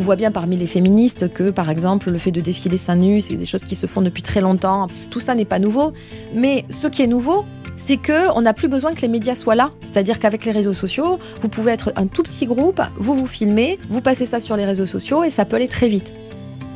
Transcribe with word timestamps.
On 0.00 0.02
voit 0.02 0.16
bien 0.16 0.30
parmi 0.30 0.56
les 0.56 0.68
féministes 0.68 1.32
que, 1.32 1.50
par 1.50 1.70
exemple, 1.70 2.10
le 2.10 2.18
fait 2.18 2.30
de 2.30 2.40
défiler 2.40 2.78
seins 2.78 2.94
nus, 2.94 3.22
c'est 3.22 3.34
des 3.34 3.44
choses 3.44 3.64
qui 3.64 3.74
se 3.74 3.86
font 3.86 4.00
depuis 4.00 4.22
très 4.22 4.40
longtemps. 4.40 4.86
Tout 5.10 5.18
ça 5.18 5.34
n'est 5.34 5.44
pas 5.44 5.58
nouveau. 5.58 5.92
Mais 6.34 6.64
ce 6.70 6.86
qui 6.86 7.02
est 7.02 7.08
nouveau, 7.08 7.44
c'est 7.76 7.96
que 7.96 8.30
on 8.36 8.42
n'a 8.42 8.54
plus 8.54 8.68
besoin 8.68 8.94
que 8.94 9.00
les 9.00 9.08
médias 9.08 9.34
soient 9.34 9.56
là. 9.56 9.72
C'est-à-dire 9.80 10.20
qu'avec 10.20 10.44
les 10.44 10.52
réseaux 10.52 10.72
sociaux, 10.72 11.18
vous 11.40 11.48
pouvez 11.48 11.72
être 11.72 11.92
un 11.96 12.06
tout 12.06 12.22
petit 12.22 12.46
groupe, 12.46 12.80
vous 12.96 13.14
vous 13.14 13.26
filmez, 13.26 13.78
vous 13.88 14.00
passez 14.00 14.24
ça 14.24 14.40
sur 14.40 14.56
les 14.56 14.64
réseaux 14.64 14.86
sociaux 14.86 15.24
et 15.24 15.30
ça 15.30 15.44
peut 15.44 15.56
aller 15.56 15.68
très 15.68 15.88
vite. 15.88 16.12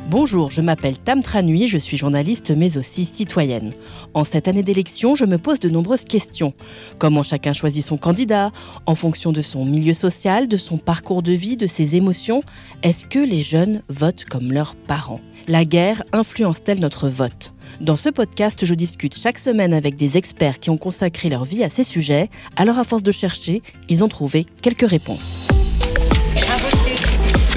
Bonjour, 0.09 0.51
je 0.51 0.59
m'appelle 0.59 0.97
Tam 0.97 1.23
Tranui, 1.23 1.67
je 1.67 1.77
suis 1.77 1.97
journaliste 1.97 2.51
mais 2.51 2.77
aussi 2.77 3.05
citoyenne. 3.05 3.71
En 4.13 4.25
cette 4.25 4.49
année 4.49 4.61
d'élection, 4.61 5.15
je 5.15 5.23
me 5.23 5.37
pose 5.37 5.59
de 5.59 5.69
nombreuses 5.69 6.03
questions. 6.03 6.53
Comment 6.99 7.23
chacun 7.23 7.53
choisit 7.53 7.85
son 7.85 7.95
candidat? 7.95 8.51
En 8.85 8.95
fonction 8.95 9.31
de 9.31 9.41
son 9.41 9.65
milieu 9.65 9.93
social, 9.93 10.49
de 10.49 10.57
son 10.57 10.77
parcours 10.77 11.23
de 11.23 11.31
vie, 11.31 11.55
de 11.55 11.67
ses 11.67 11.95
émotions 11.95 12.43
Est-ce 12.83 13.05
que 13.05 13.19
les 13.19 13.41
jeunes 13.41 13.81
votent 13.87 14.25
comme 14.25 14.51
leurs 14.51 14.75
parents? 14.75 15.21
La 15.47 15.63
guerre 15.63 16.03
influence-t-elle 16.11 16.79
notre 16.79 17.07
vote? 17.07 17.53
Dans 17.79 17.97
ce 17.97 18.09
podcast, 18.09 18.65
je 18.65 18.73
discute 18.73 19.17
chaque 19.17 19.39
semaine 19.39 19.73
avec 19.73 19.95
des 19.95 20.17
experts 20.17 20.59
qui 20.59 20.69
ont 20.69 20.77
consacré 20.77 21.29
leur 21.29 21.45
vie 21.45 21.63
à 21.63 21.69
ces 21.69 21.85
sujets. 21.85 22.29
Alors 22.57 22.77
à 22.77 22.83
force 22.83 23.03
de 23.03 23.11
chercher, 23.13 23.61
ils 23.87 24.03
ont 24.03 24.09
trouvé 24.09 24.45
quelques 24.61 24.87
réponses. 24.87 25.47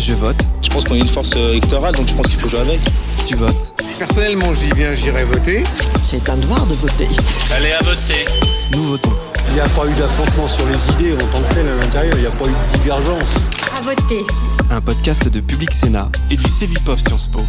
Je 0.07 0.13
vote. 0.13 0.37
Je 0.63 0.69
pense 0.69 0.85
qu'on 0.85 0.95
est 0.95 1.01
une 1.01 1.09
force 1.09 1.31
euh, 1.37 1.49
électorale, 1.49 1.93
donc 1.97 2.07
je 2.07 2.15
pense 2.15 2.29
qu'il 2.29 2.41
faut 2.41 2.47
jouer 2.47 2.61
avec. 2.61 2.81
Tu 3.27 3.35
votes. 3.35 3.75
Personnellement, 3.99 4.55
je 4.55 4.61
dis 4.61 4.69
bien, 4.69 4.95
j'irai 4.95 5.25
voter. 5.25 5.65
C'est 6.05 6.29
un 6.29 6.37
devoir 6.37 6.65
de 6.65 6.75
voter. 6.75 7.09
Allez 7.53 7.73
à 7.73 7.83
voter. 7.83 8.25
Nous 8.71 8.85
votons. 8.85 9.13
Il 9.49 9.55
n'y 9.55 9.61
a 9.61 9.69
pas 9.71 9.85
eu 9.85 9.93
d'affrontement 9.95 10.47
sur 10.47 10.65
les 10.69 10.91
idées 10.91 11.21
en 11.21 11.27
tant 11.27 11.41
que 11.41 11.55
tel 11.55 11.67
à 11.67 11.75
l'intérieur, 11.75 12.15
il 12.19 12.21
n'y 12.21 12.27
a 12.29 12.31
pas 12.31 12.45
eu 12.45 12.51
de 12.51 12.79
divergence. 12.79 13.51
À 13.77 13.83
voter. 13.83 14.25
Un 14.71 14.81
podcast 14.81 15.29
de 15.29 15.41
Public 15.41 15.75
Sénat 15.75 16.09
et 16.31 16.37
du 16.37 16.49
Cevipof 16.49 17.01
Sciences 17.01 17.27
Po. 17.27 17.41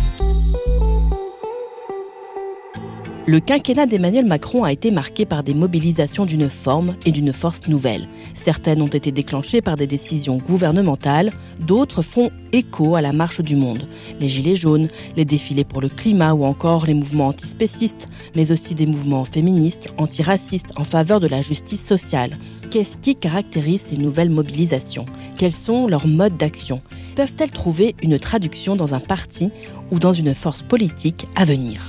Le 3.29 3.41
quinquennat 3.41 3.87
d'Emmanuel 3.87 4.25
Macron 4.25 4.63
a 4.63 4.71
été 4.71 4.89
marqué 4.89 5.25
par 5.25 5.43
des 5.43 5.53
mobilisations 5.53 6.25
d'une 6.25 6.47
forme 6.47 6.95
et 7.05 7.11
d'une 7.11 7.33
force 7.33 7.67
nouvelle. 7.67 8.07
Certaines 8.33 8.81
ont 8.81 8.87
été 8.87 9.11
déclenchées 9.11 9.59
par 9.59 9.75
des 9.75 9.85
décisions 9.85 10.37
gouvernementales, 10.37 11.33
d'autres 11.59 12.01
font 12.01 12.31
écho 12.53 12.95
à 12.95 13.01
la 13.01 13.11
marche 13.11 13.41
du 13.41 13.57
monde. 13.57 13.85
Les 14.21 14.29
gilets 14.29 14.55
jaunes, 14.55 14.87
les 15.17 15.25
défilés 15.25 15.65
pour 15.65 15.81
le 15.81 15.89
climat 15.89 16.31
ou 16.31 16.45
encore 16.45 16.85
les 16.85 16.93
mouvements 16.93 17.27
antispécistes, 17.27 18.07
mais 18.33 18.53
aussi 18.53 18.75
des 18.75 18.85
mouvements 18.85 19.25
féministes, 19.25 19.89
antiracistes 19.97 20.71
en 20.77 20.85
faveur 20.85 21.19
de 21.19 21.27
la 21.27 21.41
justice 21.41 21.85
sociale. 21.85 22.37
Qu'est-ce 22.71 22.95
qui 22.95 23.17
caractérise 23.17 23.81
ces 23.89 23.97
nouvelles 23.97 24.29
mobilisations? 24.29 25.05
Quels 25.35 25.51
sont 25.51 25.87
leurs 25.87 26.07
modes 26.07 26.37
d'action? 26.37 26.81
Peuvent-elles 27.17 27.51
trouver 27.51 27.93
une 28.01 28.19
traduction 28.19 28.77
dans 28.77 28.93
un 28.93 29.01
parti 29.01 29.49
ou 29.91 29.99
dans 29.99 30.13
une 30.13 30.33
force 30.33 30.61
politique 30.61 31.27
à 31.35 31.43
venir? 31.43 31.81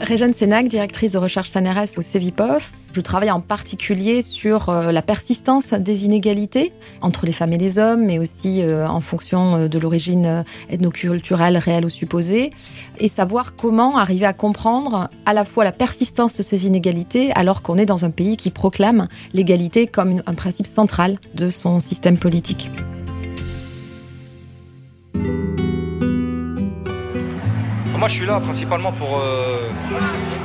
Réjeanne 0.00 0.32
Sénac, 0.32 0.66
directrice 0.66 1.12
de 1.12 1.18
recherche 1.18 1.50
CNRS 1.50 1.98
au 1.98 2.02
CEVIPOF. 2.02 2.72
Je 2.92 3.00
travaille 3.00 3.30
en 3.30 3.40
particulier 3.40 4.22
sur 4.22 4.68
euh, 4.68 4.92
la 4.92 5.02
persistance 5.02 5.74
des 5.74 6.06
inégalités 6.06 6.72
entre 7.02 7.26
les 7.26 7.32
femmes 7.32 7.52
et 7.52 7.58
les 7.58 7.78
hommes, 7.78 8.06
mais 8.06 8.18
aussi 8.18 8.62
euh, 8.62 8.88
en 8.88 9.00
fonction 9.00 9.56
euh, 9.56 9.68
de 9.68 9.78
l'origine 9.78 10.44
ethnoculturelle 10.70 11.58
réelle 11.58 11.84
ou 11.84 11.90
supposée, 11.90 12.50
et 12.98 13.08
savoir 13.08 13.54
comment 13.54 13.98
arriver 13.98 14.26
à 14.26 14.32
comprendre 14.32 15.08
à 15.26 15.34
la 15.34 15.44
fois 15.44 15.64
la 15.64 15.72
persistance 15.72 16.34
de 16.34 16.42
ces 16.42 16.66
inégalités 16.66 17.30
alors 17.34 17.62
qu'on 17.62 17.76
est 17.76 17.86
dans 17.86 18.04
un 18.04 18.10
pays 18.10 18.36
qui 18.36 18.50
proclame 18.50 19.06
l'égalité 19.34 19.86
comme 19.86 20.22
un 20.26 20.34
principe 20.34 20.66
central 20.66 21.18
de 21.34 21.50
son 21.50 21.78
système 21.78 22.18
politique. 22.18 22.70
Moi, 28.00 28.08
je 28.08 28.14
suis 28.14 28.24
là 28.24 28.40
principalement 28.40 28.92
pour, 28.92 29.18
euh, 29.18 29.68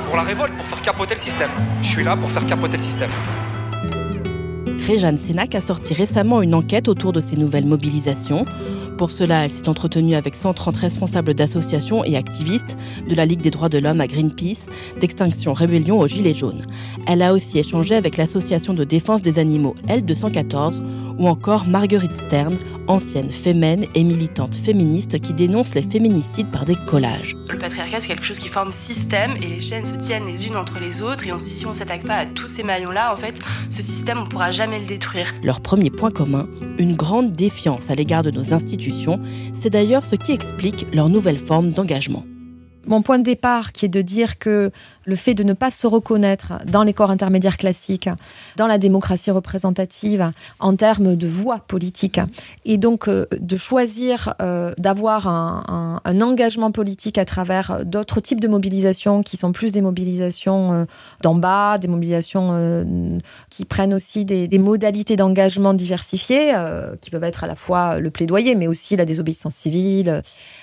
pour 0.08 0.18
la 0.18 0.24
révolte, 0.24 0.54
pour 0.58 0.68
faire 0.68 0.82
capoter 0.82 1.16
le 1.16 1.22
système. 1.22 1.52
Je 1.82 1.88
suis 1.88 2.04
là 2.04 2.18
pour 2.18 2.30
faire 2.30 2.46
capoter 2.46 2.76
le 2.76 2.84
système. 2.84 3.10
Réjeanne 4.86 5.18
Sénac 5.18 5.56
a 5.56 5.62
sorti 5.62 5.96
récemment 5.96 6.44
une 6.44 6.54
enquête 6.54 6.88
autour 6.88 7.12
de 7.12 7.20
ces 7.20 7.38
nouvelles 7.38 7.66
mobilisations. 7.66 8.46
Pour 9.00 9.10
cela, 9.10 9.44
elle 9.44 9.52
s'est 9.52 9.68
entretenue 9.68 10.14
avec 10.14 10.36
130 10.36 10.78
responsables 10.78 11.34
d'associations 11.34 12.06
et 12.06 12.16
activistes, 12.16 12.78
de 13.10 13.16
la 13.16 13.26
Ligue 13.26 13.42
des 13.42 13.50
droits 13.50 13.68
de 13.68 13.80
l'homme 13.80 14.00
à 14.00 14.06
Greenpeace, 14.06 14.70
d'Extinction 15.02 15.54
Rébellion 15.54 16.00
aux 16.00 16.08
Gilets 16.08 16.36
jaunes. 16.36 16.62
Elle 17.08 17.24
a 17.24 17.34
aussi 17.34 17.58
échangé 17.58 17.96
avec 17.96 18.16
l'association 18.16 18.76
de 18.76 18.84
défense 18.84 19.24
des 19.24 19.40
animaux 19.40 19.74
L214 19.88 20.84
ou 21.18 21.28
encore 21.28 21.68
Marguerite 21.68 22.14
Stern, 22.14 22.56
ancienne 22.88 23.32
fémène 23.32 23.86
et 23.96 24.04
militante 24.04 24.56
féministe 24.56 25.20
qui 25.20 25.34
dénonce 25.34 25.74
les 25.74 25.82
féminicides 25.82 26.52
par 26.52 26.66
des 26.66 26.76
collages. 26.76 27.36
Le 27.50 27.58
patriarcat, 27.58 28.02
c'est 28.02 28.08
quelque 28.08 28.26
chose 28.26 28.40
qui 28.40 28.50
forme 28.50 28.72
système 28.72 29.36
et 29.38 29.48
les 29.48 29.62
chaînes 29.62 29.86
se 29.86 29.94
tiennent 29.94 30.28
les 30.28 30.46
unes 30.46 30.56
entre 30.56 30.80
les 30.80 31.02
autres 31.02 31.26
et 31.26 31.32
si 31.40 31.66
on 31.66 31.70
ne 31.70 31.76
s'attaque 31.76 32.04
pas 32.04 32.16
à 32.16 32.26
tous 32.26 32.48
ces 32.48 32.64
maillons-là, 32.64 33.14
en 33.14 33.18
fait, 33.18 33.40
ce 33.70 33.82
système, 33.82 34.20
on 34.20 34.24
ne 34.24 34.30
pourra 34.30 34.52
jamais 34.52 34.75
Leur 35.44 35.62
premier 35.62 35.90
point 35.90 36.12
commun, 36.12 36.48
une 36.78 36.96
grande 36.96 37.34
défiance 37.34 37.90
à 37.90 37.96
l'égard 37.96 38.24
de 38.24 38.32
nos 38.32 38.54
institutions, 38.54 39.20
c'est 39.54 39.70
d'ailleurs 39.70 40.04
ce 40.04 40.16
qui 40.16 40.32
explique 40.32 40.86
leur 40.94 41.10
nouvelle 41.10 41.38
forme 41.38 41.72
d'engagement. 41.72 42.26
Mon 42.88 43.02
point 43.02 43.20
de 43.20 43.24
départ, 43.24 43.72
qui 43.72 43.86
est 43.86 43.90
de 43.90 44.02
dire 44.02 44.38
que 44.38 44.72
le 45.06 45.16
fait 45.16 45.34
de 45.34 45.44
ne 45.44 45.54
pas 45.54 45.72
se 45.72 45.88
reconnaître 45.88 46.54
dans 46.66 46.84
les 46.84 46.94
corps 46.94 47.12
intermédiaires 47.12 47.58
classiques, 47.58 48.10
dans 48.58 48.68
la 48.68 48.78
démocratie 48.78 49.32
représentative, 49.32 50.32
en 50.60 50.76
termes 50.76 51.16
de 51.16 51.28
voix 51.28 51.60
politique, 51.60 52.20
et 52.66 52.78
donc 52.78 53.08
euh, 53.08 53.26
de 53.40 53.58
choisir 53.58 54.34
euh, 54.42 54.74
d'avoir 54.78 55.28
un, 55.28 56.02
engagement 56.22 56.72
politique 56.72 57.18
à 57.18 57.26
travers 57.26 57.86
d'autres 57.86 58.20
types 58.20 58.40
de 58.40 58.48
mobilisations 58.48 59.22
qui 59.22 59.38
sont 59.38 59.52
plus 59.52 59.72
des 59.72 59.82
mobilisations 59.82 60.74
euh, 60.74 60.86
d'en 61.22 61.36
bas, 61.36 61.78
des 61.78 61.88
mobilisations 61.88 63.16
qui 63.50 63.66
prennent 63.66 63.94
aussi 63.94 64.26
des, 64.26 64.48
modalités 64.58 65.16
d'engagement 65.16 65.74
diversifiées, 65.74 66.54
qui 67.02 67.12
peuvent 67.12 67.24
être 67.24 67.44
à 67.44 67.48
la 67.48 67.56
fois 67.56 68.00
le 68.00 68.10
plaidoyer, 68.10 68.56
mais 68.56 68.68
aussi 68.68 68.96
la 68.96 69.06
désobéissance 69.06 69.56
civile. 69.56 70.22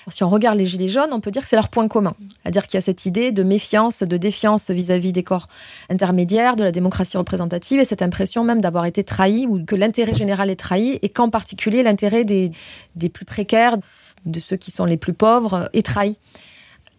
Si 0.09 0.23
on 0.23 0.29
regarde 0.29 0.57
les 0.57 0.65
Gilets 0.65 0.89
jaunes, 0.89 1.11
on 1.11 1.19
peut 1.19 1.31
dire 1.31 1.43
que 1.43 1.47
c'est 1.47 1.55
leur 1.55 1.69
point 1.69 1.87
commun. 1.87 2.12
C'est-à-dire 2.41 2.67
qu'il 2.67 2.77
y 2.77 2.79
a 2.79 2.81
cette 2.81 3.05
idée 3.05 3.31
de 3.31 3.43
méfiance, 3.43 4.03
de 4.03 4.17
défiance 4.17 4.69
vis-à-vis 4.69 5.09
-vis 5.09 5.13
des 5.13 5.23
corps 5.23 5.47
intermédiaires, 5.89 6.55
de 6.55 6.63
la 6.63 6.71
démocratie 6.71 7.17
représentative, 7.17 7.79
et 7.79 7.85
cette 7.85 8.01
impression 8.01 8.43
même 8.43 8.61
d'avoir 8.61 8.85
été 8.85 9.03
trahi, 9.03 9.45
ou 9.47 9.63
que 9.63 9.75
l'intérêt 9.75 10.15
général 10.15 10.49
est 10.49 10.59
trahi, 10.59 10.99
et 11.01 11.09
qu'en 11.09 11.29
particulier 11.29 11.83
l'intérêt 11.83 12.25
des, 12.25 12.51
des 12.95 13.09
plus 13.09 13.25
précaires, 13.25 13.77
de 14.25 14.39
ceux 14.39 14.57
qui 14.57 14.71
sont 14.71 14.85
les 14.85 14.97
plus 14.97 15.13
pauvres, 15.13 15.69
est 15.73 15.85
trahi. 15.85 16.17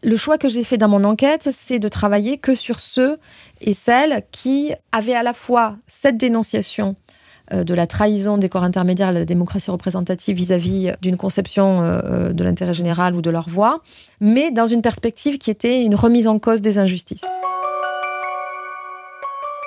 Le 0.02 0.16
choix 0.19 0.36
que 0.36 0.50
j'ai 0.50 0.64
fait 0.64 0.76
dans 0.76 0.88
mon 0.88 1.02
enquête, 1.04 1.48
c'est 1.50 1.78
de 1.78 1.88
travailler 1.88 2.36
que 2.36 2.54
sur 2.54 2.78
ceux 2.78 3.19
et 3.62 3.72
celles 3.72 4.22
qui 4.32 4.72
avaient 4.92 5.14
à 5.14 5.22
la 5.22 5.32
fois 5.32 5.76
cette 5.86 6.19
dénonciation 6.19 6.94
de 7.53 7.75
la 7.75 7.87
trahison 7.87 8.38
des 8.38 8.49
corps 8.49 8.62
intermédiaires 8.62 9.09
à 9.09 9.12
la 9.12 9.25
démocratie 9.25 9.71
représentative 9.71 10.37
vis-à-vis 10.37 10.93
d'une 11.03 11.16
conception 11.16 11.82
euh, 11.82 12.32
de 12.32 12.44
l'intérêt 12.44 12.75
général 12.75 13.15
ou 13.15 13.22
de 13.22 13.31
leur 13.31 13.49
voix, 13.49 13.81
mais 14.21 14.50
dans 14.50 14.66
une 14.66 14.82
perspective 14.82 15.38
qui 15.38 15.50
était 15.50 15.84
une 15.84 15.94
remise 15.94 16.27
en 16.27 16.38
cause 16.38 16.60
des 16.60 16.78
injustices. 16.78 17.25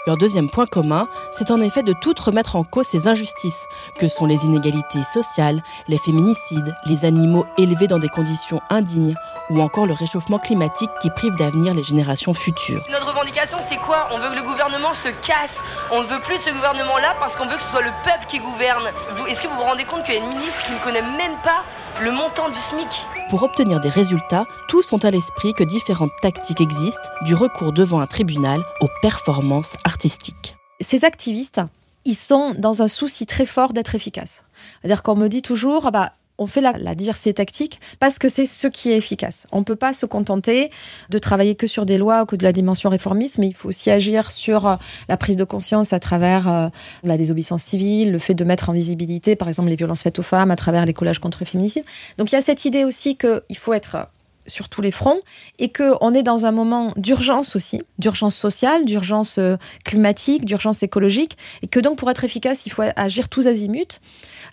Leur 0.08 0.16
deuxième 0.16 0.50
point 0.50 0.66
commun, 0.66 1.10
c'est 1.34 1.52
en 1.52 1.60
effet 1.60 1.84
de 1.84 1.92
tout 1.92 2.14
remettre 2.26 2.56
en 2.56 2.64
cause 2.64 2.86
ces 2.88 3.10
injustices, 3.10 3.68
que 4.00 4.08
sont 4.08 4.26
les 4.26 4.46
inégalités 4.46 5.04
sociales, 5.04 5.62
les 5.90 5.98
féminicides, 5.98 6.74
les 6.86 7.04
animaux 7.04 7.46
élevés 7.58 7.88
dans 7.88 8.00
des 8.00 8.08
conditions 8.08 8.62
indignes, 8.70 9.16
ou 9.50 9.62
encore 9.62 9.86
le 9.86 9.92
réchauffement 9.92 10.40
climatique 10.40 10.90
qui 11.02 11.10
prive 11.10 11.36
d'avenir 11.36 11.74
les 11.74 11.84
générations 11.84 12.34
futures. 12.34 12.82
Notre 12.90 13.08
revendication, 13.08 13.58
c'est 13.70 13.80
quoi? 13.80 14.08
On 14.12 14.20
veut 14.20 14.30
que 14.30 14.36
le 14.36 14.44
gouvernement 14.44 14.94
se 14.94 15.10
casse. 15.10 15.52
On 15.92 16.02
ne 16.02 16.08
veut 16.08 16.22
plus 16.22 16.38
de 16.38 16.42
ce 16.42 16.52
gouvernement-là 16.52 17.16
parce 17.20 17.36
qu'on 17.36 17.46
veut 17.46 17.58
que 17.58 17.64
ce 17.64 17.70
soit 17.72 17.82
le 17.82 17.92
peuple 18.06 18.28
qui 18.30 18.40
gouverne. 18.40 18.90
Est-ce 19.28 19.42
que 19.42 19.50
vous 19.50 19.56
vous 19.56 19.64
rendez 19.64 19.84
compte 19.84 20.06
qu'il 20.06 20.14
y 20.14 20.18
a 20.18 20.22
une 20.22 20.30
ministre 20.30 20.64
qui 20.66 20.72
ne 20.72 20.80
connaît 20.80 21.02
même 21.02 21.36
pas 21.44 21.66
le 22.04 22.12
montant 22.12 22.50
du 22.50 22.60
SMIC 22.60 22.88
Pour 23.30 23.44
obtenir 23.44 23.80
des 23.80 23.90
résultats, 23.90 24.46
tous 24.68 24.94
ont 24.94 24.98
à 24.98 25.10
l'esprit 25.10 25.54
que 25.54 25.64
différentes 25.64 26.12
tactiques 26.22 26.62
existent, 26.62 27.10
du 27.24 27.34
recours 27.34 27.74
devant 27.74 28.00
un 28.00 28.06
tribunal 28.06 28.62
aux 28.82 28.90
performances 29.02 29.78
artistiques. 29.84 30.56
Ces 30.80 31.06
activistes, 31.06 31.62
ils 32.06 32.16
sont 32.16 32.54
dans 32.58 32.84
un 32.84 32.88
souci 32.88 33.26
très 33.26 33.46
fort 33.46 33.74
d'être 33.74 33.96
efficaces. 33.96 34.44
C'est-à-dire 34.82 35.02
qu'on 35.02 35.16
me 35.16 35.28
dit 35.28 35.42
toujours, 35.42 35.92
bah, 35.92 36.14
on 36.38 36.46
fait 36.46 36.62
la, 36.62 36.96
diversité 36.96 37.34
tactique 37.34 37.80
parce 38.00 38.20
que 38.20 38.30
c'est 38.30 38.46
ce 38.46 38.68
qui 38.68 38.92
est 38.92 38.98
efficace. 38.98 39.48
On 39.52 39.60
ne 39.60 39.64
peut 39.64 39.76
pas 39.76 39.94
se 39.94 40.06
contenter 40.06 40.72
de 41.10 41.18
travailler 41.20 41.56
que 41.56 41.68
sur 41.68 41.86
des 41.86 41.98
lois 41.98 42.24
ou 42.24 42.26
que 42.26 42.36
de 42.36 42.44
la 42.44 42.54
dimension 42.54 42.90
réformiste, 42.90 43.38
mais 43.38 43.48
il 43.48 43.54
faut 43.54 43.70
aussi 43.70 43.92
agir 43.92 44.32
sur 44.32 44.68
euh, 44.68 44.76
la 45.10 45.18
prise 45.18 45.38
de 45.38 45.44
conscience 45.44 45.94
à 45.94 46.00
travers 46.00 46.48
euh, 46.48 46.68
la 47.04 47.18
désobéissance 47.18 47.64
civile, 47.64 48.12
le 48.12 48.20
fait 48.20 48.34
de 48.34 48.44
mettre 48.44 48.70
en 48.70 48.74
visibilité, 48.74 49.36
par 49.36 49.48
exemple, 49.48 49.70
les 49.70 49.76
violences 49.76 50.02
faites 50.02 50.20
aux 50.20 50.24
femmes 50.24 50.52
à 50.52 50.56
travers 50.56 50.86
les 50.86 50.94
collages 50.94 51.20
contre 51.20 51.40
le 51.42 51.46
féminicide. 51.46 51.84
Donc 52.18 52.32
il 52.32 52.36
y 52.36 52.38
a 52.38 52.42
cette 52.42 52.66
idée 52.66 52.84
aussi 52.84 53.18
qu'il 53.18 53.58
faut 53.58 53.74
être 53.74 54.08
sur 54.48 54.70
tous 54.70 54.82
les 54.82 54.92
fronts 54.92 55.20
et 55.60 55.72
qu'on 55.72 56.14
est 56.14 56.24
dans 56.24 56.46
un 56.46 56.52
moment 56.52 56.94
d'urgence 56.96 57.56
aussi, 57.56 57.82
d'urgence 58.00 58.36
sociale, 58.36 58.86
d'urgence 58.86 59.38
euh, 59.38 59.58
climatique, 59.84 60.46
d'urgence 60.46 60.82
écologique, 60.84 61.38
et 61.62 61.68
que 61.68 61.80
donc 61.80 61.98
pour 61.98 62.10
être 62.10 62.24
efficace, 62.24 62.66
il 62.66 62.72
faut 62.72 62.84
agir 62.96 63.30
tous 63.30 63.48
azimuts, 63.48 64.00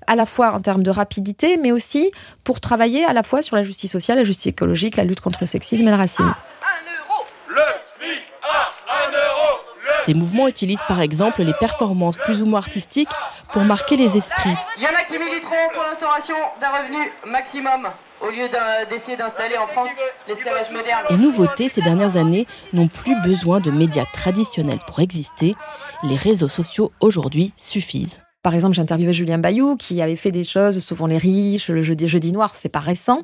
à 0.07 0.17
la 0.17 0.27
fois 0.27 0.53
en 0.53 0.61
termes 0.61 0.83
de 0.83 0.91
rapidité, 0.91 1.57
mais 1.57 1.73
aussi 1.73 2.11
pour 2.45 2.61
travailler 2.61 3.05
à 3.05 3.13
la 3.13 3.23
fois 3.23 3.43
sur 3.43 3.57
la 3.57 3.63
justice 3.63 3.93
sociale, 3.93 4.19
la 4.19 4.25
justice 4.25 4.49
écologique, 4.49 4.97
la 4.97 5.05
lutte 5.05 5.21
contre 5.21 5.39
le 5.41 5.47
sexisme 5.47 5.87
et 5.87 5.91
le 5.91 5.97
racisme. 5.97 6.35
Ces 10.05 10.15
mouvements 10.15 10.49
utilisent 10.49 10.85
par 10.87 11.01
exemple 11.01 11.43
les 11.43 11.55
performances 11.55 12.19
plus 12.19 12.43
ou 12.43 12.47
moins 12.47 12.59
artistiques 12.59 13.09
pour 13.53 13.65
marquer 13.65 13.97
les 13.97 14.19
esprits. 14.19 14.55
Il 14.77 14.83
y 14.83 14.87
en 14.87 14.91
a 14.91 15.03
qui 15.03 15.19
militeront 15.19 15.71
pour 15.73 15.83
l'instauration 15.83 16.37
d'un 16.61 16.69
revenu 16.69 17.11
maximum 17.27 17.89
au 18.21 18.31
lieu 18.31 18.49
d'essayer 18.91 19.17
d'installer 19.17 19.57
en 19.57 19.67
France 19.67 19.91
l'esclavage 20.29 20.71
moderne. 20.71 21.07
Et 21.11 21.17
nouveautés, 21.17 21.69
ces 21.69 21.81
dernières 21.81 22.17
années 22.17 22.47
n'ont 22.73 22.89
plus 22.89 23.19
besoin 23.23 23.61
de 23.61 23.71
médias 23.71 24.05
traditionnels 24.13 24.79
pour 24.87 25.01
exister. 25.01 25.55
Les 26.03 26.17
réseaux 26.17 26.49
sociaux 26.49 26.93
aujourd'hui 27.01 27.53
suffisent. 27.57 28.23
Par 28.45 28.55
exemple, 28.55 28.75
j'ai 28.75 28.83
interviewé 28.83 29.15
Julien 29.15 29.39
Bayou 29.39 29.75
qui 29.75 30.03
avait 30.03 30.17
fait 30.17 30.31
des 30.31 30.45
choses, 30.45 30.81
souvent 30.81 31.07
les 31.07 31.17
riches, 31.17 31.71
le 31.71 31.81
jeudi, 31.81 32.09
jeudi 32.09 32.31
noir, 32.31 32.55
c'est 32.55 32.69
pas 32.69 32.79
récent. 32.79 33.23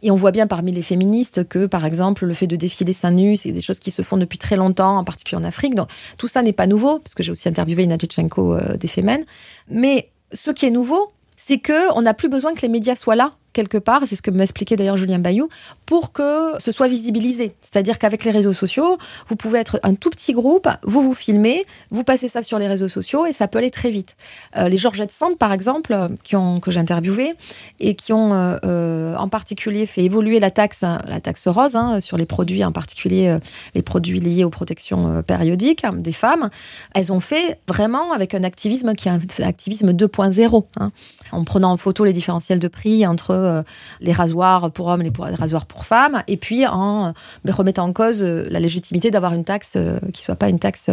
Et 0.00 0.10
on 0.10 0.16
voit 0.16 0.30
bien 0.30 0.46
parmi 0.46 0.72
les 0.72 0.80
féministes 0.80 1.46
que, 1.46 1.66
par 1.66 1.84
exemple, 1.84 2.24
le 2.24 2.32
fait 2.32 2.46
de 2.46 2.56
défiler 2.56 2.94
seins 2.94 3.10
nus, 3.10 3.36
c'est 3.36 3.52
des 3.52 3.60
choses 3.60 3.78
qui 3.78 3.90
se 3.90 4.00
font 4.00 4.16
depuis 4.16 4.38
très 4.38 4.56
longtemps, 4.56 4.96
en 4.96 5.04
particulier 5.04 5.38
en 5.38 5.44
Afrique. 5.44 5.74
Donc 5.74 5.90
tout 6.16 6.28
ça 6.28 6.40
n'est 6.40 6.54
pas 6.54 6.66
nouveau, 6.66 6.98
parce 6.98 7.14
que 7.14 7.22
j'ai 7.22 7.30
aussi 7.30 7.46
interviewé 7.46 7.82
Ina 7.82 7.98
euh, 7.98 8.76
des 8.78 8.88
Femen. 8.88 9.22
Mais 9.68 10.10
ce 10.32 10.50
qui 10.50 10.64
est 10.64 10.70
nouveau, 10.70 11.12
c'est 11.36 11.58
que 11.58 11.94
on 11.94 12.00
n'a 12.00 12.14
plus 12.14 12.30
besoin 12.30 12.54
que 12.54 12.62
les 12.62 12.70
médias 12.70 12.96
soient 12.96 13.16
là 13.16 13.32
quelque 13.54 13.78
part, 13.78 14.02
c'est 14.04 14.16
ce 14.16 14.22
que 14.22 14.30
m'expliquait 14.30 14.76
d'ailleurs 14.76 14.98
Julien 14.98 15.18
Bayou, 15.18 15.48
pour 15.86 16.12
que 16.12 16.52
ce 16.58 16.72
soit 16.72 16.88
visibilisé. 16.88 17.54
C'est-à-dire 17.62 17.98
qu'avec 17.98 18.24
les 18.24 18.30
réseaux 18.30 18.52
sociaux, 18.52 18.98
vous 19.28 19.36
pouvez 19.36 19.58
être 19.60 19.80
un 19.82 19.94
tout 19.94 20.10
petit 20.10 20.34
groupe, 20.34 20.68
vous 20.82 21.02
vous 21.02 21.14
filmez, 21.14 21.64
vous 21.90 22.04
passez 22.04 22.28
ça 22.28 22.42
sur 22.42 22.58
les 22.58 22.68
réseaux 22.68 22.88
sociaux 22.88 23.24
et 23.24 23.32
ça 23.32 23.48
peut 23.48 23.58
aller 23.58 23.70
très 23.70 23.90
vite. 23.90 24.16
Euh, 24.58 24.68
les 24.68 24.76
Georgettes 24.76 25.12
Sand, 25.12 25.38
par 25.38 25.52
exemple, 25.52 25.96
qui 26.22 26.36
ont, 26.36 26.60
que 26.60 26.70
j'ai 26.70 26.80
interviewé 26.80 27.32
et 27.80 27.94
qui 27.94 28.12
ont 28.12 28.34
euh, 28.34 28.58
euh, 28.64 29.16
en 29.16 29.28
particulier 29.28 29.86
fait 29.86 30.02
évoluer 30.02 30.40
la 30.40 30.50
taxe, 30.50 30.82
la 30.82 31.20
taxe 31.20 31.48
rose 31.48 31.76
hein, 31.76 32.00
sur 32.00 32.16
les 32.16 32.26
produits, 32.26 32.64
en 32.64 32.72
particulier 32.72 33.38
les 33.74 33.82
produits 33.82 34.20
liés 34.20 34.44
aux 34.44 34.50
protections 34.50 35.22
périodiques 35.22 35.84
des 35.94 36.12
femmes, 36.12 36.50
elles 36.94 37.12
ont 37.12 37.20
fait 37.20 37.58
vraiment 37.68 38.12
avec 38.12 38.34
un 38.34 38.42
activisme 38.42 38.94
qui 38.94 39.08
est 39.08 39.12
un 39.12 39.20
activisme 39.42 39.92
2.0, 39.92 40.64
hein, 40.78 40.90
en 41.32 41.44
prenant 41.44 41.72
en 41.72 41.76
photo 41.76 42.04
les 42.04 42.12
différentiels 42.12 42.58
de 42.58 42.68
prix 42.68 43.06
entre 43.06 43.30
euh, 43.30 43.62
les 44.00 44.12
rasoirs 44.12 44.70
pour 44.70 44.86
hommes, 44.88 45.02
les, 45.02 45.12
rasoirs 45.34 45.66
pour 45.66 45.84
femmes, 45.84 46.22
et 46.28 46.36
puis 46.36 46.66
en 46.66 47.08
euh, 47.08 47.52
remettant 47.52 47.84
en 47.84 47.92
cause 47.92 48.22
euh, 48.22 48.46
la 48.50 48.60
légitimité 48.60 49.10
d'avoir 49.10 49.34
une 49.34 49.44
taxe 49.44 49.78
qui 50.12 50.22
soit 50.22 50.36
pas 50.36 50.48
une 50.48 50.58
taxe 50.58 50.90